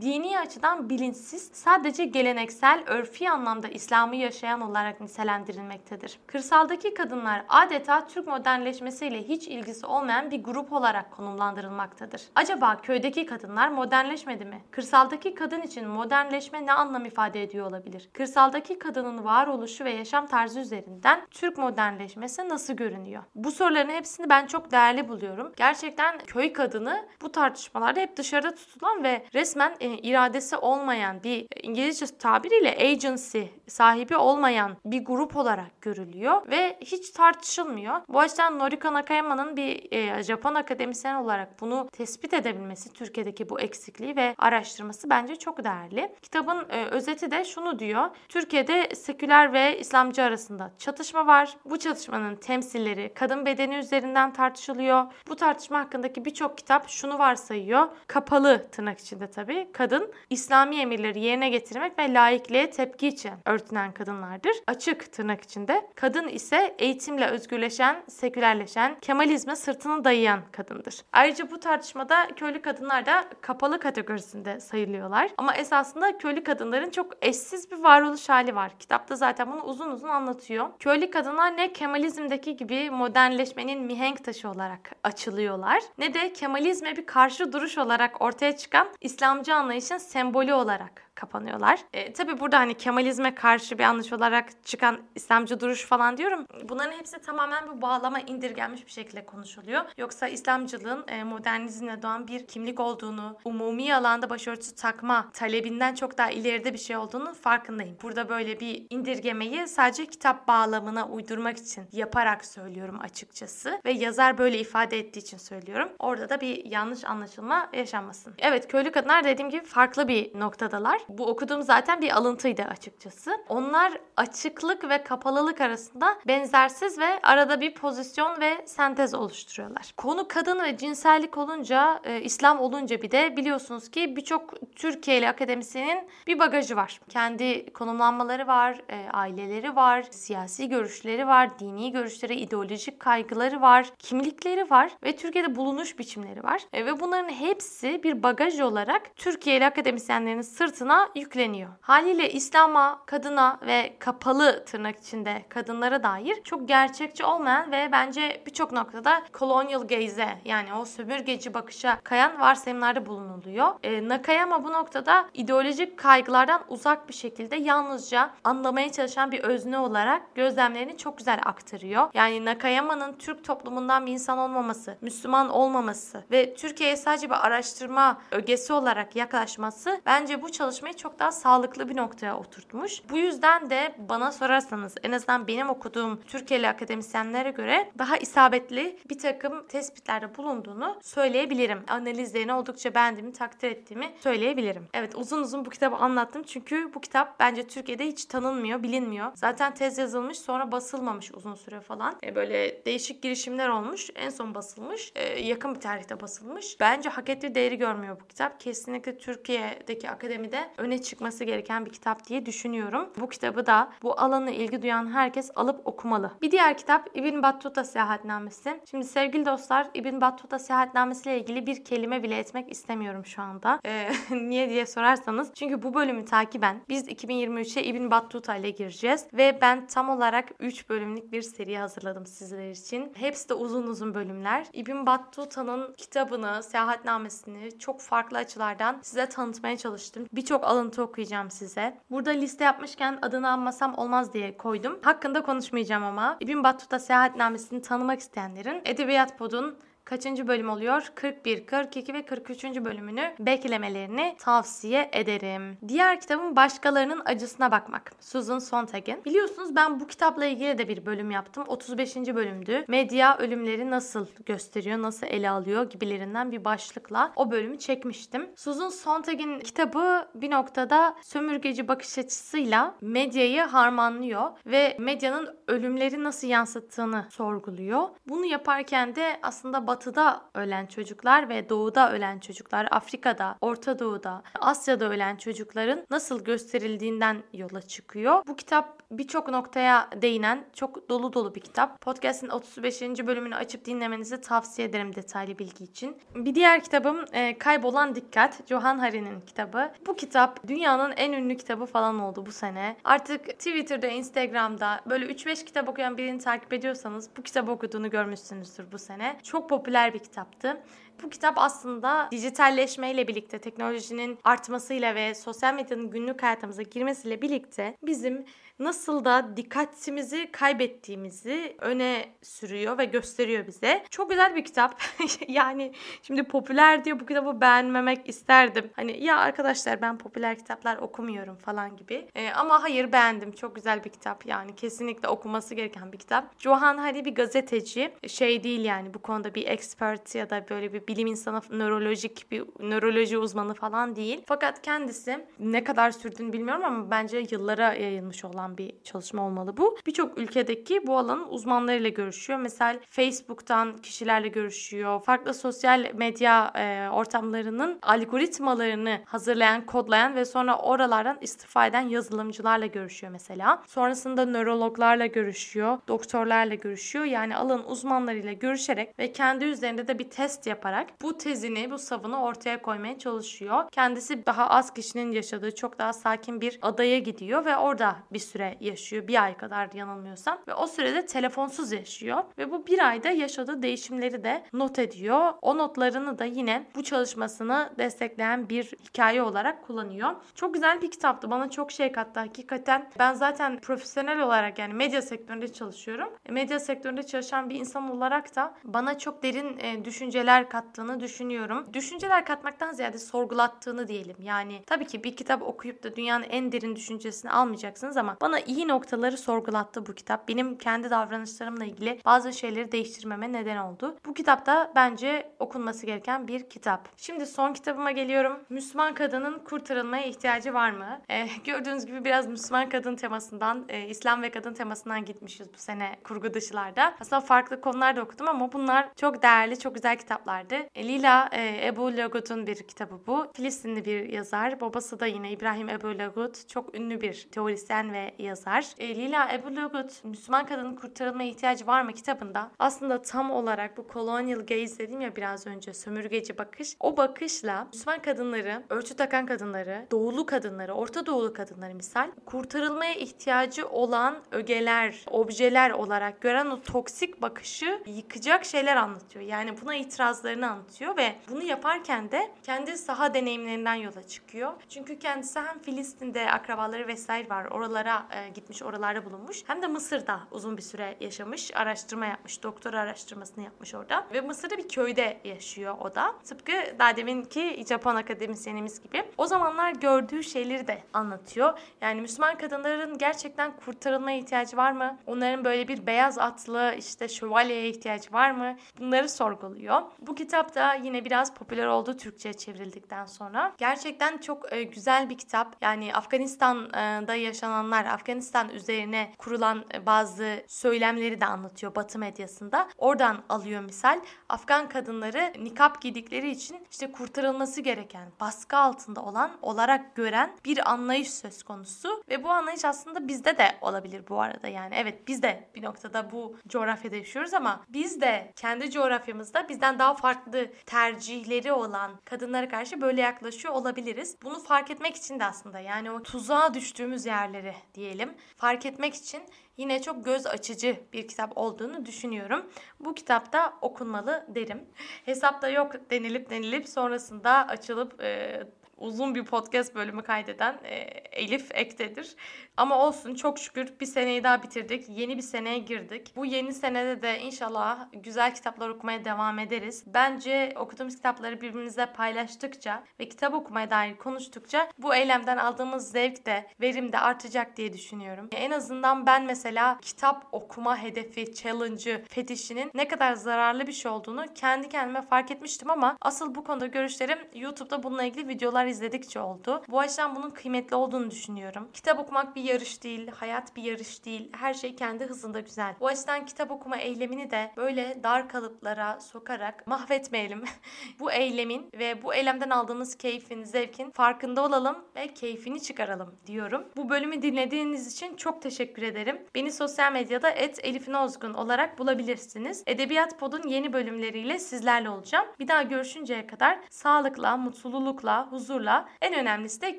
dini 0.00 0.38
açıdan 0.38 0.90
bilinçsiz, 0.90 1.50
sadece 1.52 2.04
geleneksel, 2.04 2.82
örfi 2.86 3.30
anlamda 3.30 3.68
İslam'ı 3.68 4.16
yaşayan 4.16 4.60
olarak 4.60 5.00
nitelendirilmektedir. 5.00 6.18
Kırsaldaki 6.26 6.94
kadınlar 6.94 7.44
adeta 7.48 8.06
Türk 8.06 8.26
modernleşmesiyle 8.26 9.22
hiç 9.28 9.48
ilgisi 9.48 9.86
olmayan 9.86 10.30
bir 10.30 10.42
grup 10.42 10.72
olarak 10.72 11.10
konumlandırılmaktadır. 11.10 12.22
Acaba 12.34 12.80
köydeki 12.82 13.26
kadınlar 13.26 13.68
modernleşmedi 13.68 14.44
mi? 14.44 14.60
Kırsaldaki 14.70 15.34
kadın 15.34 15.62
için 15.62 15.88
modernleşme 15.88 16.66
ne 16.66 16.72
anlam 16.72 17.04
ifade 17.04 17.42
ediyor 17.42 17.66
olabilir? 17.66 18.08
Kırsaldaki 18.12 18.78
kadının 18.78 19.24
varoluşu 19.24 19.84
ve 19.84 19.90
yaşam 19.90 20.26
tarzı 20.26 20.60
üzerinden 20.60 21.26
Türk 21.30 21.58
modernleşmesi 21.58 22.48
nasıl 22.48 22.74
görünüyor? 22.74 23.22
Bu 23.34 23.50
soruların 23.50 23.90
hepsini 23.90 24.28
ben 24.28 24.46
çok 24.46 24.70
değerli 24.70 25.08
buluyorum. 25.08 25.52
Gerçekten 25.56 26.18
köy 26.18 26.52
kadını 26.52 27.08
bu 27.22 27.32
tartışmalarda 27.32 28.00
hep 28.00 28.16
dışarıda 28.16 28.54
tutulan 28.54 29.04
ve 29.04 29.26
resmen 29.34 29.74
iradesi 29.96 30.56
olmayan 30.56 31.22
bir 31.22 31.46
İngilizce 31.62 32.06
tabiriyle 32.06 32.76
agency 32.90 33.42
sahibi 33.66 34.16
olmayan 34.16 34.76
bir 34.84 35.04
grup 35.04 35.36
olarak 35.36 35.80
görülüyor 35.80 36.50
ve 36.50 36.78
hiç 36.80 37.10
tartışılmıyor. 37.10 38.00
Bu 38.08 38.20
açıdan 38.20 38.58
Noriko 38.58 38.92
Nakayama'nın 38.92 39.56
bir 39.56 39.92
e, 39.92 40.22
Japon 40.22 40.54
akademisyen 40.54 41.14
olarak 41.14 41.60
bunu 41.60 41.88
tespit 41.92 42.34
edebilmesi 42.34 42.92
Türkiye'deki 42.92 43.48
bu 43.48 43.60
eksikliği 43.60 44.16
ve 44.16 44.34
araştırması 44.38 45.10
bence 45.10 45.36
çok 45.36 45.64
değerli. 45.64 46.12
Kitabın 46.22 46.66
e, 46.70 46.84
özeti 46.84 47.30
de 47.30 47.44
şunu 47.44 47.78
diyor. 47.78 48.10
Türkiye'de 48.28 48.94
seküler 48.94 49.52
ve 49.52 49.78
İslamcı 49.78 50.22
arasında 50.22 50.70
çatışma 50.78 51.26
var. 51.26 51.56
Bu 51.64 51.78
çatışmanın 51.78 52.36
temsilleri 52.36 53.12
kadın 53.14 53.46
bedeni 53.46 53.74
üzerinden 53.76 54.32
tartışılıyor. 54.32 55.04
Bu 55.28 55.36
tartışma 55.36 55.78
hakkındaki 55.78 56.24
birçok 56.24 56.58
kitap 56.58 56.88
şunu 56.88 57.18
varsayıyor. 57.18 57.88
Kapalı 58.06 58.68
tırnak 58.72 58.98
içinde 58.98 59.26
tabii 59.30 59.67
kadın 59.72 60.12
İslami 60.30 60.76
emirleri 60.76 61.20
yerine 61.20 61.48
getirmek 61.48 61.98
ve 61.98 62.14
laikliğe 62.14 62.70
tepki 62.70 63.08
için 63.08 63.32
örtünen 63.46 63.92
kadınlardır. 63.92 64.52
Açık 64.66 65.12
tırnak 65.12 65.42
içinde. 65.42 65.88
Kadın 65.94 66.28
ise 66.28 66.74
eğitimle 66.78 67.26
özgürleşen, 67.26 67.96
sekülerleşen, 68.08 68.96
Kemalizme 69.00 69.56
sırtını 69.56 70.04
dayayan 70.04 70.40
kadındır. 70.52 71.02
Ayrıca 71.12 71.50
bu 71.50 71.60
tartışmada 71.60 72.28
köylü 72.36 72.62
kadınlar 72.62 73.06
da 73.06 73.24
kapalı 73.40 73.80
kategorisinde 73.80 74.60
sayılıyorlar. 74.60 75.30
Ama 75.36 75.54
esasında 75.54 76.18
köylü 76.18 76.44
kadınların 76.44 76.90
çok 76.90 77.12
eşsiz 77.22 77.70
bir 77.70 77.78
varoluş 77.78 78.28
hali 78.28 78.54
var. 78.54 78.72
Kitapta 78.78 79.16
zaten 79.16 79.52
bunu 79.52 79.62
uzun 79.62 79.90
uzun 79.90 80.08
anlatıyor. 80.08 80.66
Köylü 80.78 81.10
kadınlar 81.10 81.56
ne 81.56 81.72
Kemalizmdeki 81.72 82.56
gibi 82.56 82.90
modernleşmenin 82.90 83.82
mihenk 83.82 84.24
taşı 84.24 84.48
olarak 84.48 84.90
açılıyorlar 85.04 85.82
ne 85.98 86.14
de 86.14 86.32
Kemalizme 86.32 86.96
bir 86.96 87.06
karşı 87.06 87.52
duruş 87.52 87.78
olarak 87.78 88.22
ortaya 88.22 88.56
çıkan 88.56 88.88
İslamcı 89.00 89.54
anlayışın 89.58 89.98
sembolü 89.98 90.52
olarak 90.52 91.07
kapanıyorlar. 91.18 91.80
E, 91.92 92.12
tabii 92.12 92.40
burada 92.40 92.58
hani 92.58 92.74
Kemalizme 92.74 93.34
karşı 93.34 93.78
bir 93.78 93.84
anlayış 93.84 94.12
olarak 94.12 94.64
çıkan 94.64 94.98
İslamcı 95.14 95.60
duruş 95.60 95.84
falan 95.86 96.16
diyorum. 96.16 96.46
Bunların 96.68 96.92
hepsi 96.92 97.18
tamamen 97.18 97.68
bu 97.68 97.82
bağlama 97.82 98.20
indirgenmiş 98.20 98.86
bir 98.86 98.90
şekilde 98.90 99.26
konuşuluyor. 99.26 99.84
Yoksa 99.98 100.28
İslamcılığın 100.28 101.04
e, 101.08 101.24
modernizmle 101.24 102.02
doğan 102.02 102.28
bir 102.28 102.46
kimlik 102.46 102.80
olduğunu, 102.80 103.36
umumi 103.44 103.94
alanda 103.94 104.30
başörtüsü 104.30 104.74
takma 104.74 105.30
talebinden 105.32 105.94
çok 105.94 106.18
daha 106.18 106.30
ileride 106.30 106.72
bir 106.72 106.78
şey 106.78 106.96
olduğunu 106.96 107.34
farkındayım. 107.34 107.96
Burada 108.02 108.28
böyle 108.28 108.60
bir 108.60 108.86
indirgemeyi 108.90 109.68
sadece 109.68 110.06
kitap 110.06 110.48
bağlamına 110.48 111.08
uydurmak 111.08 111.56
için 111.56 111.84
yaparak 111.92 112.44
söylüyorum 112.44 112.98
açıkçası. 113.00 113.80
Ve 113.84 113.92
yazar 113.92 114.38
böyle 114.38 114.58
ifade 114.58 114.98
ettiği 114.98 115.18
için 115.18 115.38
söylüyorum. 115.38 115.88
Orada 115.98 116.28
da 116.28 116.40
bir 116.40 116.64
yanlış 116.64 117.04
anlaşılma 117.04 117.70
yaşanmasın. 117.72 118.34
Evet 118.38 118.68
köylü 118.68 118.90
kadınlar 118.92 119.24
dediğim 119.24 119.50
gibi 119.50 119.64
farklı 119.64 120.08
bir 120.08 120.40
noktadalar. 120.40 121.07
Bu 121.08 121.26
okuduğum 121.26 121.62
zaten 121.62 122.00
bir 122.00 122.16
alıntıydı 122.16 122.62
açıkçası. 122.62 123.30
Onlar 123.48 123.92
açıklık 124.16 124.88
ve 124.88 125.02
kapalılık 125.02 125.60
arasında 125.60 126.18
benzersiz 126.26 126.98
ve 126.98 127.20
arada 127.22 127.60
bir 127.60 127.74
pozisyon 127.74 128.40
ve 128.40 128.66
sentez 128.66 129.14
oluşturuyorlar. 129.14 129.92
Konu 129.96 130.28
kadın 130.28 130.62
ve 130.62 130.76
cinsellik 130.76 131.38
olunca, 131.38 132.00
e, 132.04 132.20
İslam 132.20 132.60
olunca 132.60 133.02
bir 133.02 133.10
de 133.10 133.36
biliyorsunuz 133.36 133.88
ki 133.90 134.16
birçok 134.16 134.54
Türkiye'li 134.76 135.28
akademisyenin 135.28 136.08
bir 136.26 136.38
bagajı 136.38 136.76
var. 136.76 137.00
Kendi 137.08 137.72
konumlanmaları 137.72 138.46
var, 138.46 138.80
e, 138.88 139.10
aileleri 139.12 139.76
var, 139.76 140.04
siyasi 140.10 140.68
görüşleri 140.68 141.26
var, 141.26 141.58
dini 141.58 141.92
görüşleri, 141.92 142.34
ideolojik 142.34 143.00
kaygıları 143.00 143.60
var, 143.60 143.86
kimlikleri 143.98 144.70
var 144.70 144.90
ve 145.04 145.16
Türkiye'de 145.16 145.56
bulunuş 145.56 145.98
biçimleri 145.98 146.42
var. 146.42 146.62
E, 146.72 146.86
ve 146.86 147.00
bunların 147.00 147.28
hepsi 147.28 148.02
bir 148.02 148.22
bagaj 148.22 148.60
olarak 148.60 149.16
Türkiye'li 149.16 149.66
akademisyenlerin 149.66 150.40
sırtına 150.40 150.97
yükleniyor. 151.14 151.70
Haliyle 151.80 152.30
İslam'a, 152.30 153.02
kadına 153.06 153.58
ve 153.66 153.96
kapalı 153.98 154.64
tırnak 154.64 154.98
içinde 154.98 155.44
kadınlara 155.48 156.02
dair 156.02 156.42
çok 156.44 156.68
gerçekçi 156.68 157.24
olmayan 157.24 157.72
ve 157.72 157.88
bence 157.92 158.42
birçok 158.46 158.72
noktada 158.72 159.22
colonial 159.34 159.86
gaze 159.86 160.28
yani 160.44 160.74
o 160.74 160.84
sömürgeci 160.84 161.54
bakışa 161.54 162.00
kayan 162.04 162.40
varsayımlarda 162.40 163.06
bulunuluyor. 163.06 163.68
E, 163.82 164.08
Nakayama 164.08 164.64
bu 164.64 164.72
noktada 164.72 165.28
ideolojik 165.34 165.98
kaygılardan 165.98 166.62
uzak 166.68 167.08
bir 167.08 167.14
şekilde 167.14 167.56
yalnızca 167.56 168.30
anlamaya 168.44 168.92
çalışan 168.92 169.32
bir 169.32 169.40
özne 169.40 169.78
olarak 169.78 170.34
gözlemlerini 170.34 170.96
çok 170.96 171.18
güzel 171.18 171.40
aktarıyor. 171.44 172.08
Yani 172.14 172.44
Nakayama'nın 172.44 173.12
Türk 173.12 173.44
toplumundan 173.44 174.06
bir 174.06 174.12
insan 174.12 174.38
olmaması, 174.38 174.98
Müslüman 175.00 175.48
olmaması 175.48 176.24
ve 176.30 176.54
Türkiye'ye 176.54 176.96
sadece 176.96 177.30
bir 177.30 177.46
araştırma 177.46 178.20
ögesi 178.30 178.72
olarak 178.72 179.16
yaklaşması 179.16 180.00
bence 180.06 180.42
bu 180.42 180.52
çalışmayı 180.88 180.96
çok 180.96 181.18
daha 181.18 181.32
sağlıklı 181.32 181.88
bir 181.88 181.96
noktaya 181.96 182.38
oturtmuş. 182.38 183.02
Bu 183.10 183.18
yüzden 183.18 183.70
de 183.70 183.94
bana 183.98 184.32
sorarsanız 184.32 184.94
en 185.02 185.12
azından 185.12 185.46
benim 185.46 185.68
okuduğum 185.68 186.20
Türkiye'li 186.26 186.68
akademisyenlere 186.68 187.50
göre 187.50 187.90
daha 187.98 188.16
isabetli 188.16 188.98
bir 189.10 189.18
takım 189.18 189.66
tespitlerde 189.66 190.36
bulunduğunu 190.36 190.98
söyleyebilirim. 191.02 191.78
Analizlerini 191.88 192.52
oldukça 192.52 192.94
beğendiğimi, 192.94 193.32
takdir 193.32 193.70
ettiğimi 193.70 194.12
söyleyebilirim. 194.20 194.88
Evet 194.94 195.14
uzun 195.14 195.42
uzun 195.42 195.64
bu 195.64 195.70
kitabı 195.70 195.96
anlattım 195.96 196.42
çünkü 196.42 196.94
bu 196.94 197.00
kitap 197.00 197.40
bence 197.40 197.66
Türkiye'de 197.66 198.06
hiç 198.06 198.24
tanınmıyor, 198.24 198.82
bilinmiyor. 198.82 199.32
Zaten 199.34 199.74
tez 199.74 199.98
yazılmış 199.98 200.38
sonra 200.38 200.72
basılmamış 200.72 201.32
uzun 201.34 201.54
süre 201.54 201.80
falan. 201.80 202.14
E 202.24 202.34
böyle 202.34 202.84
değişik 202.84 203.22
girişimler 203.22 203.68
olmuş. 203.68 204.10
En 204.14 204.30
son 204.30 204.54
basılmış. 204.54 205.12
E, 205.14 205.40
yakın 205.40 205.74
bir 205.74 205.80
tarihte 205.80 206.20
basılmış. 206.20 206.80
Bence 206.80 207.08
hak 207.08 207.28
ettiği 207.28 207.54
değeri 207.54 207.78
görmüyor 207.78 208.20
bu 208.20 208.28
kitap. 208.28 208.60
Kesinlikle 208.60 209.18
Türkiye'deki 209.18 210.10
akademide 210.10 210.70
öne 210.78 211.02
çıkması 211.02 211.44
gereken 211.44 211.86
bir 211.86 211.90
kitap 211.90 212.26
diye 212.26 212.46
düşünüyorum. 212.46 213.08
Bu 213.20 213.28
kitabı 213.28 213.66
da 213.66 213.90
bu 214.02 214.20
alana 214.20 214.50
ilgi 214.50 214.82
duyan 214.82 215.12
herkes 215.12 215.50
alıp 215.56 215.86
okumalı. 215.86 216.32
Bir 216.42 216.50
diğer 216.50 216.78
kitap 216.78 217.08
İbn 217.14 217.42
Battuta 217.42 217.84
Seyahatnamesi. 217.84 218.80
Şimdi 218.90 219.04
sevgili 219.04 219.46
dostlar 219.46 219.86
İbn 219.94 220.20
Battuta 220.20 220.58
Seyahatnamesi 220.58 221.30
ile 221.30 221.40
ilgili 221.40 221.66
bir 221.66 221.84
kelime 221.84 222.22
bile 222.22 222.38
etmek 222.38 222.72
istemiyorum 222.72 223.26
şu 223.26 223.42
anda. 223.42 223.80
Ee, 223.86 224.10
niye 224.30 224.70
diye 224.70 224.86
sorarsanız. 224.86 225.50
Çünkü 225.54 225.82
bu 225.82 225.94
bölümü 225.94 226.24
takiben 226.24 226.80
biz 226.88 227.08
2023'e 227.08 227.82
İbn 227.82 228.10
Battuta 228.10 228.56
ile 228.56 228.70
gireceğiz. 228.70 229.26
Ve 229.32 229.58
ben 229.60 229.86
tam 229.86 230.08
olarak 230.08 230.48
3 230.60 230.88
bölümlük 230.88 231.32
bir 231.32 231.42
seri 231.42 231.78
hazırladım 231.78 232.26
sizler 232.26 232.70
için. 232.70 233.12
Hepsi 233.14 233.48
de 233.48 233.54
uzun 233.54 233.86
uzun 233.86 234.14
bölümler. 234.14 234.66
İbn 234.72 235.06
Battuta'nın 235.06 235.94
kitabını, 235.96 236.62
seyahatnamesini 236.62 237.78
çok 237.78 238.00
farklı 238.00 238.38
açılardan 238.38 238.98
size 239.02 239.26
tanıtmaya 239.26 239.76
çalıştım. 239.76 240.26
Birçok 240.32 240.57
alıntı 240.64 241.02
okuyacağım 241.02 241.50
size. 241.50 241.98
Burada 242.10 242.30
liste 242.30 242.64
yapmışken 242.64 243.18
adını 243.22 243.48
anmasam 243.48 243.94
olmaz 243.98 244.32
diye 244.32 244.56
koydum. 244.56 244.98
Hakkında 245.02 245.42
konuşmayacağım 245.42 246.04
ama. 246.04 246.36
İbn 246.40 246.62
Battuta 246.62 246.98
seyahatnamesini 246.98 247.82
tanımak 247.82 248.20
isteyenlerin 248.20 248.82
Edebiyat 248.84 249.38
Pod'un 249.38 249.78
kaçıncı 250.08 250.48
bölüm 250.48 250.68
oluyor? 250.68 251.12
41, 251.14 251.66
42 251.66 252.14
ve 252.14 252.22
43. 252.22 252.64
bölümünü 252.64 253.34
beklemelerini 253.38 254.36
tavsiye 254.38 255.10
ederim. 255.12 255.78
Diğer 255.88 256.20
kitabım 256.20 256.56
Başkalarının 256.56 257.22
Acısına 257.24 257.70
Bakmak. 257.70 258.12
Susan 258.20 258.58
Sontag'in. 258.58 259.24
Biliyorsunuz 259.24 259.76
ben 259.76 260.00
bu 260.00 260.06
kitapla 260.06 260.44
ilgili 260.44 260.78
de 260.78 260.88
bir 260.88 261.06
bölüm 261.06 261.30
yaptım. 261.30 261.64
35. 261.66 262.16
bölümdü. 262.16 262.84
Medya 262.88 263.38
ölümleri 263.38 263.90
nasıl 263.90 264.26
gösteriyor, 264.46 265.02
nasıl 265.02 265.26
ele 265.26 265.50
alıyor 265.50 265.90
gibilerinden 265.90 266.52
bir 266.52 266.64
başlıkla 266.64 267.32
o 267.36 267.50
bölümü 267.50 267.78
çekmiştim. 267.78 268.50
Susan 268.56 268.88
Sontag'in 268.88 269.60
kitabı 269.60 270.28
bir 270.34 270.50
noktada 270.50 271.16
sömürgeci 271.22 271.88
bakış 271.88 272.18
açısıyla 272.18 272.94
medyayı 273.00 273.62
harmanlıyor 273.62 274.50
ve 274.66 274.96
medyanın 274.98 275.56
ölümleri 275.68 276.24
nasıl 276.24 276.48
yansıttığını 276.48 277.26
sorguluyor. 277.30 278.08
Bunu 278.28 278.44
yaparken 278.44 279.14
de 279.14 279.38
aslında 279.42 279.86
batıda 279.98 280.42
ölen 280.54 280.86
çocuklar 280.86 281.48
ve 281.48 281.68
doğuda 281.68 282.12
ölen 282.12 282.38
çocuklar, 282.38 282.88
Afrika'da, 282.90 283.56
Orta 283.60 283.98
Doğu'da, 283.98 284.42
Asya'da 284.60 285.10
ölen 285.10 285.36
çocukların 285.36 286.06
nasıl 286.10 286.44
gösterildiğinden 286.44 287.42
yola 287.52 287.82
çıkıyor. 287.82 288.42
Bu 288.46 288.56
kitap 288.56 288.98
birçok 289.10 289.48
noktaya 289.48 290.08
değinen 290.22 290.64
çok 290.74 291.08
dolu 291.08 291.32
dolu 291.32 291.54
bir 291.54 291.60
kitap. 291.60 292.00
Podcast'in 292.00 292.48
35. 292.48 293.02
bölümünü 293.02 293.54
açıp 293.54 293.84
dinlemenizi 293.84 294.40
tavsiye 294.40 294.88
ederim 294.88 295.14
detaylı 295.14 295.58
bilgi 295.58 295.84
için. 295.84 296.16
Bir 296.34 296.54
diğer 296.54 296.84
kitabım 296.84 297.24
e, 297.32 297.58
Kaybolan 297.58 298.14
Dikkat. 298.14 298.68
Johan 298.68 298.98
Hari'nin 298.98 299.40
kitabı. 299.40 299.90
Bu 300.06 300.16
kitap 300.16 300.68
dünyanın 300.68 301.12
en 301.16 301.32
ünlü 301.32 301.56
kitabı 301.56 301.86
falan 301.86 302.18
oldu 302.18 302.46
bu 302.46 302.52
sene. 302.52 302.96
Artık 303.04 303.46
Twitter'da, 303.46 304.06
Instagram'da 304.06 305.00
böyle 305.10 305.26
3-5 305.26 305.64
kitap 305.64 305.88
okuyan 305.88 306.16
birini 306.16 306.38
takip 306.38 306.72
ediyorsanız 306.72 307.30
bu 307.36 307.42
kitabı 307.42 307.70
okuduğunu 307.70 308.10
görmüşsünüzdür 308.10 308.92
bu 308.92 308.98
sene. 308.98 309.38
Çok 309.42 309.68
popüler 309.68 309.87
bir 310.14 310.18
kitaptı. 310.18 310.82
Bu 311.22 311.30
kitap 311.30 311.58
aslında 311.58 312.28
dijitalleşmeyle 312.30 313.28
birlikte, 313.28 313.58
teknolojinin 313.58 314.38
artmasıyla 314.44 315.14
ve 315.14 315.34
sosyal 315.34 315.74
medyanın 315.74 316.10
günlük 316.10 316.42
hayatımıza 316.42 316.82
girmesiyle 316.82 317.42
birlikte 317.42 317.96
bizim 318.02 318.44
nasıl 318.78 319.24
da 319.24 319.56
dikkatimizi 319.56 320.52
kaybettiğimizi 320.52 321.76
öne 321.78 322.24
sürüyor 322.42 322.98
ve 322.98 323.04
gösteriyor 323.04 323.66
bize. 323.66 324.04
Çok 324.10 324.30
güzel 324.30 324.56
bir 324.56 324.64
kitap. 324.64 325.00
yani 325.48 325.92
şimdi 326.22 326.42
popüler 326.42 327.04
diye 327.04 327.20
bu 327.20 327.26
kitabı 327.26 327.60
beğenmemek 327.60 328.28
isterdim. 328.28 328.90
Hani 328.96 329.24
ya 329.24 329.38
arkadaşlar 329.38 330.02
ben 330.02 330.18
popüler 330.18 330.58
kitaplar 330.58 330.96
okumuyorum 330.96 331.56
falan 331.56 331.96
gibi. 331.96 332.28
Ee, 332.34 332.50
ama 332.50 332.82
hayır 332.82 333.12
beğendim. 333.12 333.52
Çok 333.52 333.76
güzel 333.76 334.04
bir 334.04 334.10
kitap 334.10 334.46
yani. 334.46 334.74
Kesinlikle 334.76 335.28
okunması 335.28 335.74
gereken 335.74 336.12
bir 336.12 336.18
kitap. 336.18 336.60
Johan 336.60 336.98
Hari 336.98 337.24
bir 337.24 337.34
gazeteci. 337.34 338.12
Şey 338.26 338.64
değil 338.64 338.84
yani 338.84 339.14
bu 339.14 339.18
konuda 339.18 339.54
bir 339.54 339.66
expert 339.66 340.34
ya 340.34 340.50
da 340.50 340.66
böyle 340.70 340.92
bir 340.92 341.06
bilim 341.06 341.26
insanı, 341.26 341.60
nörolojik 341.70 342.50
bir 342.50 342.64
nöroloji 342.80 343.38
uzmanı 343.38 343.74
falan 343.74 344.16
değil. 344.16 344.42
Fakat 344.46 344.82
kendisi 344.82 345.46
ne 345.58 345.84
kadar 345.84 346.10
sürdüğünü 346.10 346.52
bilmiyorum 346.52 346.84
ama 346.84 347.10
bence 347.10 347.46
yıllara 347.50 347.92
yayılmış 347.92 348.44
olan 348.44 348.67
bir 348.76 348.94
çalışma 349.04 349.46
olmalı 349.46 349.76
bu. 349.76 349.98
Birçok 350.06 350.38
ülkedeki 350.38 351.06
bu 351.06 351.18
alanın 351.18 351.48
uzmanlarıyla 351.48 352.10
görüşüyor. 352.10 352.58
Mesela 352.58 352.98
Facebook'tan 353.10 353.96
kişilerle 353.96 354.48
görüşüyor. 354.48 355.20
Farklı 355.22 355.54
sosyal 355.54 356.10
medya 356.14 356.72
e, 356.76 357.08
ortamlarının 357.10 357.98
algoritmalarını 358.02 359.20
hazırlayan, 359.24 359.86
kodlayan 359.86 360.34
ve 360.34 360.44
sonra 360.44 360.78
oralardan 360.78 361.38
istifa 361.40 361.86
eden 361.86 362.08
yazılımcılarla 362.08 362.86
görüşüyor 362.86 363.32
mesela. 363.32 363.82
Sonrasında 363.86 364.44
nörologlarla 364.44 365.26
görüşüyor, 365.26 365.98
doktorlarla 366.08 366.74
görüşüyor. 366.74 367.24
Yani 367.24 367.56
alanın 367.56 367.84
uzmanlarıyla 367.84 368.52
görüşerek 368.52 369.18
ve 369.18 369.32
kendi 369.32 369.64
üzerinde 369.64 370.08
de 370.08 370.18
bir 370.18 370.30
test 370.30 370.66
yaparak 370.66 371.22
bu 371.22 371.38
tezini, 371.38 371.90
bu 371.90 371.98
savını 371.98 372.42
ortaya 372.42 372.82
koymaya 372.82 373.18
çalışıyor. 373.18 373.84
Kendisi 373.90 374.46
daha 374.46 374.70
az 374.70 374.94
kişinin 374.94 375.32
yaşadığı 375.32 375.74
çok 375.74 375.98
daha 375.98 376.12
sakin 376.12 376.60
bir 376.60 376.78
adaya 376.82 377.18
gidiyor 377.18 377.64
ve 377.64 377.76
orada 377.76 378.16
bir 378.32 378.38
süre 378.38 378.57
yaşıyor. 378.80 379.28
Bir 379.28 379.42
ay 379.44 379.56
kadar 379.56 379.88
yanılmıyorsam. 379.94 380.58
Ve 380.68 380.74
o 380.74 380.86
sürede 380.86 381.26
telefonsuz 381.26 381.92
yaşıyor. 381.92 382.44
Ve 382.58 382.70
bu 382.70 382.86
bir 382.86 383.08
ayda 383.08 383.28
yaşadığı 383.30 383.82
değişimleri 383.82 384.44
de 384.44 384.64
not 384.72 384.98
ediyor. 384.98 385.52
O 385.62 385.78
notlarını 385.78 386.38
da 386.38 386.44
yine 386.44 386.86
bu 386.94 387.02
çalışmasını 387.02 387.90
destekleyen 387.98 388.68
bir 388.68 388.84
hikaye 388.84 389.42
olarak 389.42 389.86
kullanıyor. 389.86 390.30
Çok 390.54 390.74
güzel 390.74 391.02
bir 391.02 391.10
kitaptı. 391.10 391.50
Bana 391.50 391.70
çok 391.70 391.92
şey 391.92 392.12
kattı 392.12 392.40
hakikaten. 392.40 393.10
Ben 393.18 393.34
zaten 393.34 393.80
profesyonel 393.80 394.42
olarak 394.42 394.78
yani 394.78 394.94
medya 394.94 395.22
sektöründe 395.22 395.72
çalışıyorum. 395.72 396.28
E, 396.46 396.52
medya 396.52 396.80
sektöründe 396.80 397.22
çalışan 397.22 397.70
bir 397.70 397.74
insan 397.74 398.10
olarak 398.10 398.56
da 398.56 398.74
bana 398.84 399.18
çok 399.18 399.42
derin 399.42 399.78
e, 399.78 400.04
düşünceler 400.04 400.68
kattığını 400.68 401.20
düşünüyorum. 401.20 401.86
Düşünceler 401.92 402.44
katmaktan 402.44 402.92
ziyade 402.92 403.18
sorgulattığını 403.18 404.08
diyelim. 404.08 404.36
Yani 404.38 404.82
tabii 404.86 405.06
ki 405.06 405.24
bir 405.24 405.36
kitap 405.36 405.62
okuyup 405.62 406.02
da 406.02 406.16
dünyanın 406.16 406.46
en 406.50 406.72
derin 406.72 406.96
düşüncesini 406.96 407.50
almayacaksınız 407.50 408.16
ama 408.16 408.36
bana 408.40 408.47
iyi 408.58 408.88
noktaları 408.88 409.38
sorgulattı 409.38 410.06
bu 410.06 410.14
kitap. 410.14 410.48
Benim 410.48 410.78
kendi 410.78 411.10
davranışlarımla 411.10 411.84
ilgili 411.84 412.20
bazı 412.24 412.52
şeyleri 412.52 412.92
değiştirmeme 412.92 413.52
neden 413.52 413.76
oldu. 413.76 414.16
Bu 414.26 414.34
kitap 414.34 414.66
da 414.66 414.92
bence 414.94 415.52
okunması 415.58 416.06
gereken 416.06 416.48
bir 416.48 416.70
kitap. 416.70 417.08
Şimdi 417.16 417.46
son 417.46 417.72
kitabıma 417.72 418.10
geliyorum. 418.10 418.60
Müslüman 418.70 419.14
kadının 419.14 419.58
kurtarılmaya 419.58 420.24
ihtiyacı 420.24 420.74
var 420.74 420.90
mı? 420.90 421.20
Ee, 421.30 421.48
gördüğünüz 421.64 422.06
gibi 422.06 422.24
biraz 422.24 422.46
Müslüman 422.46 422.88
kadın 422.88 423.16
temasından, 423.16 423.84
e, 423.88 424.06
İslam 424.06 424.42
ve 424.42 424.50
kadın 424.50 424.74
temasından 424.74 425.24
gitmişiz 425.24 425.74
bu 425.74 425.78
sene 425.78 426.16
kurgu 426.24 426.54
dışılarda. 426.54 427.14
Aslında 427.20 427.40
farklı 427.40 427.80
konular 427.80 428.16
da 428.16 428.22
okudum 428.22 428.48
ama 428.48 428.72
bunlar 428.72 429.08
çok 429.16 429.42
değerli, 429.42 429.78
çok 429.78 429.94
güzel 429.94 430.18
kitaplardı. 430.18 430.74
E, 430.94 431.08
Lila 431.08 431.48
e, 431.52 431.86
Ebu 431.86 432.16
Lagut'un 432.16 432.66
bir 432.66 432.76
kitabı 432.76 433.20
bu. 433.26 433.46
Filistinli 433.54 434.04
bir 434.04 434.28
yazar. 434.28 434.80
Babası 434.80 435.20
da 435.20 435.26
yine 435.26 435.50
İbrahim 435.52 435.88
Ebu 435.88 436.18
Lagut. 436.18 436.68
Çok 436.68 436.94
ünlü 436.94 437.20
bir 437.20 437.48
teorisyen 437.52 438.12
ve 438.12 438.34
yazar. 438.42 438.86
E, 438.98 439.16
Lila 439.16 439.52
Ebulugut 439.54 440.24
Müslüman 440.24 440.66
kadının 440.66 440.96
kurtarılmaya 440.96 441.48
ihtiyacı 441.48 441.86
var 441.86 442.02
mı 442.02 442.12
kitabında 442.12 442.70
aslında 442.78 443.22
tam 443.22 443.50
olarak 443.50 443.96
bu 443.96 444.06
colonial 444.12 444.60
gaze 444.66 444.98
dedim 444.98 445.20
ya 445.20 445.36
biraz 445.36 445.66
önce 445.66 445.94
sömürgeci 445.94 446.58
bakış. 446.58 446.96
O 447.00 447.16
bakışla 447.16 447.86
Müslüman 447.92 448.22
kadınları, 448.22 448.82
örtü 448.90 449.16
takan 449.16 449.46
kadınları, 449.46 450.06
doğulu 450.10 450.46
kadınları, 450.46 450.92
Orta 450.92 451.26
Doğulu 451.26 451.52
kadınları 451.52 451.94
misal 451.94 452.30
kurtarılmaya 452.46 453.14
ihtiyacı 453.14 453.88
olan 453.88 454.36
ögeler, 454.50 455.24
objeler 455.30 455.90
olarak 455.90 456.40
gören 456.40 456.66
o 456.66 456.82
toksik 456.82 457.42
bakışı 457.42 458.02
yıkacak 458.06 458.64
şeyler 458.64 458.96
anlatıyor. 458.96 459.44
Yani 459.44 459.80
buna 459.82 459.94
itirazlarını 459.94 460.70
anlatıyor 460.70 461.16
ve 461.16 461.34
bunu 461.50 461.62
yaparken 461.62 462.30
de 462.30 462.50
kendi 462.62 462.98
saha 462.98 463.34
deneyimlerinden 463.34 463.94
yola 463.94 464.22
çıkıyor. 464.22 464.72
Çünkü 464.88 465.18
kendisi 465.18 465.60
hem 465.60 465.78
Filistin'de 465.78 466.50
akrabaları 466.50 467.06
vesaire 467.06 467.50
var. 467.50 467.64
Oralara 467.64 468.26
e, 468.32 468.48
gitmiş, 468.48 468.82
oralarda 468.82 469.24
bulunmuş. 469.24 469.62
Hem 469.66 469.82
de 469.82 469.86
Mısır'da 469.86 470.40
uzun 470.50 470.76
bir 470.76 470.82
süre 470.82 471.16
yaşamış, 471.20 471.70
araştırma 471.74 472.26
yapmış, 472.26 472.62
doktora 472.62 473.00
araştırmasını 473.00 473.64
yapmış 473.64 473.94
orada. 473.94 474.26
Ve 474.32 474.40
Mısır'da 474.40 474.78
bir 474.78 474.88
köyde 474.88 475.40
yaşıyor 475.44 475.96
o 476.00 476.14
da. 476.14 476.34
Tıpkı 476.44 476.72
daha 476.98 477.16
deminki 477.16 477.84
Japon 477.88 478.14
akademisyenimiz 478.14 479.02
gibi. 479.02 479.24
O 479.38 479.46
zamanlar 479.46 479.92
gördüğü 479.92 480.42
şeyleri 480.42 480.86
de 480.86 481.02
anlatıyor. 481.12 481.78
Yani 482.00 482.20
Müslüman 482.20 482.58
kadınların 482.58 483.18
gerçekten 483.18 483.76
kurtarılmaya 483.76 484.38
ihtiyacı 484.38 484.76
var 484.76 484.92
mı? 484.92 485.18
Onların 485.26 485.64
böyle 485.64 485.88
bir 485.88 486.06
beyaz 486.06 486.38
atlı 486.38 486.94
işte 486.98 487.28
şövalyeye 487.28 487.88
ihtiyacı 487.88 488.32
var 488.32 488.50
mı? 488.50 488.76
Bunları 488.98 489.28
sorguluyor. 489.28 490.02
Bu 490.20 490.34
kitap 490.34 490.74
da 490.74 490.94
yine 490.94 491.24
biraz 491.24 491.54
popüler 491.54 491.86
oldu 491.86 492.16
Türkçe'ye 492.16 492.52
çevrildikten 492.52 493.26
sonra. 493.26 493.72
Gerçekten 493.78 494.38
çok 494.38 494.72
e, 494.72 494.82
güzel 494.82 495.30
bir 495.30 495.38
kitap. 495.38 495.76
Yani 495.80 496.14
Afganistan'da 496.14 497.34
yaşananlar, 497.34 498.04
Afganistan 498.10 498.68
üzerine 498.68 499.32
kurulan 499.38 499.84
e, 499.94 500.06
bazı 500.06 500.64
söylemleri 500.66 501.40
de 501.40 501.46
anlatıyor 501.46 501.94
Batı 501.94 502.18
medyasında. 502.18 502.88
Oradan 502.98 503.42
alıyor 503.48 503.82
misal. 503.82 504.20
Afgan 504.48 504.88
kadınları 504.88 505.52
nikap 505.58 506.02
giydikleri 506.02 506.50
için 506.50 506.86
işte 506.90 507.12
kurtarılması 507.12 507.80
gereken, 507.80 508.32
baskı 508.40 508.76
altında 508.76 509.22
olan 509.22 509.50
olarak 509.62 510.14
gören 510.14 510.56
bir 510.64 510.92
anlayış 510.92 511.30
söz 511.30 511.62
konusu 511.62 512.22
ve 512.28 512.44
bu 512.44 512.50
anlayış 512.50 512.84
aslında 512.84 513.28
bizde 513.28 513.58
de 513.58 513.78
olabilir 513.80 514.22
bu 514.28 514.40
arada. 514.40 514.68
Yani 514.68 514.94
evet 514.94 515.28
biz 515.28 515.42
de 515.42 515.68
bir 515.74 515.82
noktada 515.82 516.30
bu 516.32 516.56
coğrafyada 516.68 517.16
yaşıyoruz 517.16 517.54
ama 517.54 517.84
biz 517.88 518.20
de 518.20 518.52
kendi 518.56 518.90
coğrafyamızda 518.90 519.68
bizden 519.68 519.98
daha 519.98 520.14
farklı 520.14 520.66
tercihleri 520.86 521.72
olan 521.72 522.20
kadınlara 522.24 522.68
karşı 522.68 523.00
böyle 523.00 523.20
yaklaşıyor 523.20 523.74
olabiliriz. 523.74 524.36
Bunu 524.42 524.58
fark 524.58 524.90
etmek 524.90 525.16
için 525.16 525.40
de 525.40 525.44
aslında 525.44 525.80
yani 525.80 526.10
o 526.10 526.22
tuzağa 526.22 526.74
düştüğümüz 526.74 527.26
yerleri 527.26 527.74
diyelim 527.98 528.34
fark 528.56 528.86
etmek 528.86 529.14
için 529.14 529.42
yine 529.76 530.02
çok 530.02 530.24
göz 530.24 530.46
açıcı 530.46 531.00
bir 531.12 531.28
kitap 531.28 531.58
olduğunu 531.58 532.06
düşünüyorum. 532.06 532.66
Bu 533.00 533.14
kitapta 533.14 533.78
okunmalı 533.82 534.46
derim. 534.48 534.84
Hesapta 535.24 535.68
yok 535.68 535.92
denilip 536.10 536.50
denilip 536.50 536.88
sonrasında 536.88 537.50
açılıp 537.50 538.22
e, 538.22 538.62
uzun 538.98 539.34
bir 539.34 539.44
podcast 539.44 539.94
bölümü 539.94 540.22
kaydeden 540.22 540.78
e, 540.84 540.94
Elif 541.32 541.70
Ekte'dir. 541.74 542.36
Ama 542.76 543.06
olsun 543.06 543.34
çok 543.34 543.58
şükür 543.58 543.92
bir 544.00 544.06
seneyi 544.06 544.44
daha 544.44 544.62
bitirdik. 544.62 545.04
Yeni 545.08 545.36
bir 545.36 545.42
seneye 545.42 545.78
girdik. 545.78 546.32
Bu 546.36 546.46
yeni 546.46 546.74
senede 546.74 547.22
de 547.22 547.40
inşallah 547.40 548.08
güzel 548.12 548.54
kitaplar 548.54 548.88
okumaya 548.88 549.24
devam 549.24 549.58
ederiz. 549.58 550.04
Bence 550.06 550.72
okuduğumuz 550.76 551.16
kitapları 551.16 551.60
birbirimizle 551.60 552.06
paylaştıkça 552.06 553.04
ve 553.20 553.28
kitap 553.28 553.54
okumaya 553.54 553.90
dair 553.90 554.16
konuştukça 554.16 554.88
bu 554.98 555.14
eylemden 555.14 555.56
aldığımız 555.56 556.10
zevk 556.10 556.46
de 556.46 556.66
verim 556.80 557.12
de 557.12 557.18
artacak 557.18 557.76
diye 557.76 557.92
düşünüyorum. 557.92 558.48
En 558.52 558.70
azından 558.70 559.26
ben 559.26 559.44
mesela 559.44 559.98
kitap 560.02 560.46
okuma 560.52 561.02
hedefi, 561.02 561.54
challenge'ı, 561.54 562.24
fetişinin 562.28 562.90
ne 562.94 563.08
kadar 563.08 563.34
zararlı 563.34 563.86
bir 563.86 563.92
şey 563.92 564.10
olduğunu 564.10 564.44
kendi 564.54 564.88
kendime 564.88 565.22
fark 565.22 565.50
etmiştim 565.50 565.90
ama 565.90 566.16
asıl 566.20 566.54
bu 566.54 566.64
konuda 566.64 566.86
görüşlerim 566.86 567.38
YouTube'da 567.54 568.02
bununla 568.02 568.22
ilgili 568.22 568.48
videolar 568.48 568.86
izledikçe 568.88 569.40
oldu. 569.40 569.82
Bu 569.88 570.00
açıdan 570.00 570.36
bunun 570.36 570.50
kıymetli 570.50 570.96
olduğunu 570.96 571.30
düşünüyorum. 571.30 571.88
Kitap 571.92 572.18
okumak 572.18 572.56
bir 572.56 572.62
yarış 572.62 573.02
değil, 573.02 573.28
hayat 573.28 573.76
bir 573.76 573.82
yarış 573.82 574.24
değil. 574.24 574.52
Her 574.52 574.74
şey 574.74 574.96
kendi 574.96 575.24
hızında 575.24 575.60
güzel. 575.60 575.94
Bu 576.00 576.06
açıdan 576.06 576.46
kitap 576.46 576.70
okuma 576.70 576.96
eylemini 576.96 577.50
de 577.50 577.72
böyle 577.76 578.20
dar 578.22 578.48
kalıplara 578.48 579.20
sokarak 579.20 579.86
mahvetmeyelim. 579.86 580.64
bu 581.20 581.32
eylemin 581.32 581.90
ve 581.98 582.22
bu 582.22 582.34
eylemden 582.34 582.70
aldığımız 582.70 583.14
keyfin, 583.14 583.64
zevkin 583.64 584.10
farkında 584.10 584.64
olalım 584.64 585.04
ve 585.16 585.34
keyfini 585.34 585.82
çıkaralım 585.82 586.34
diyorum. 586.46 586.84
Bu 586.96 587.10
bölümü 587.10 587.42
dinlediğiniz 587.42 588.12
için 588.12 588.36
çok 588.36 588.62
teşekkür 588.62 589.02
ederim. 589.02 589.40
Beni 589.54 589.72
sosyal 589.72 590.12
medyada 590.12 590.50
et 590.50 590.78
Elif 590.82 591.08
Nozgun 591.08 591.54
olarak 591.54 591.98
bulabilirsiniz. 591.98 592.82
Edebiyat 592.86 593.38
Pod'un 593.38 593.68
yeni 593.68 593.92
bölümleriyle 593.92 594.58
sizlerle 594.58 595.10
olacağım. 595.10 595.46
Bir 595.58 595.68
daha 595.68 595.82
görüşünceye 595.82 596.46
kadar 596.46 596.78
sağlıkla, 596.90 597.56
mutlulukla, 597.56 598.48
huzurla, 598.78 599.08
en 599.20 599.34
önemlisi 599.34 599.80
de 599.80 599.98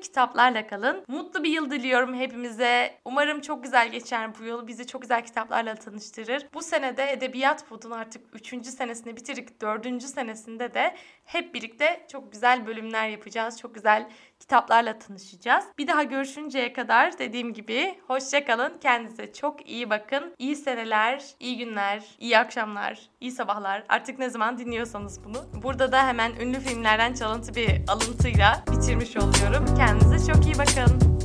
kitaplarla 0.00 0.66
kalın. 0.66 1.04
Mutlu 1.08 1.44
bir 1.44 1.50
yıl 1.50 1.70
diliyorum 1.70 2.14
hepimize. 2.14 2.98
Umarım 3.04 3.40
çok 3.40 3.62
güzel 3.62 3.90
geçer 3.90 4.30
bu 4.38 4.44
yıl. 4.44 4.66
Bizi 4.66 4.86
çok 4.86 5.02
güzel 5.02 5.24
kitaplarla 5.24 5.74
tanıştırır. 5.74 6.46
Bu 6.54 6.62
senede 6.62 7.12
Edebiyat 7.12 7.68
Pod'un 7.68 7.90
artık 7.90 8.22
3. 8.34 8.66
senesini 8.66 9.16
bitirdik. 9.16 9.60
4. 9.60 10.02
senesinde 10.02 10.74
de 10.74 10.94
hep 11.24 11.54
birlikte 11.54 12.06
çok 12.12 12.32
güzel 12.32 12.66
bölümler 12.66 13.08
yapacağız. 13.08 13.60
Çok 13.60 13.74
güzel 13.74 14.08
kitaplarla 14.40 14.98
tanışacağız. 14.98 15.64
Bir 15.78 15.86
daha 15.86 16.02
görüşünceye 16.02 16.72
kadar 16.72 17.18
dediğim 17.18 17.52
gibi 17.52 17.98
hoşçakalın. 18.06 18.78
Kendinize 18.80 19.32
çok 19.32 19.70
iyi 19.70 19.90
bakın. 19.90 20.34
İyi 20.38 20.56
seneler, 20.56 21.24
iyi 21.40 21.58
günler, 21.58 22.04
iyi 22.18 22.38
akşamlar, 22.38 23.00
iyi 23.20 23.30
sabahlar. 23.30 23.84
Artık 23.88 24.18
ne 24.18 24.30
zaman 24.30 24.58
dinliyorsanız 24.58 25.24
bunu. 25.24 25.62
Burada 25.62 25.92
da 25.92 26.06
hemen 26.06 26.32
ünlü 26.40 26.60
filmlerden 26.60 27.14
çalıntı 27.14 27.54
bir 27.54 27.82
alıntıyla 27.88 28.64
bitirmiş 28.72 29.16
oluyorum. 29.16 29.74
Kendinize 29.76 30.32
çok 30.32 30.46
iyi 30.46 30.58
bakın. 30.58 31.19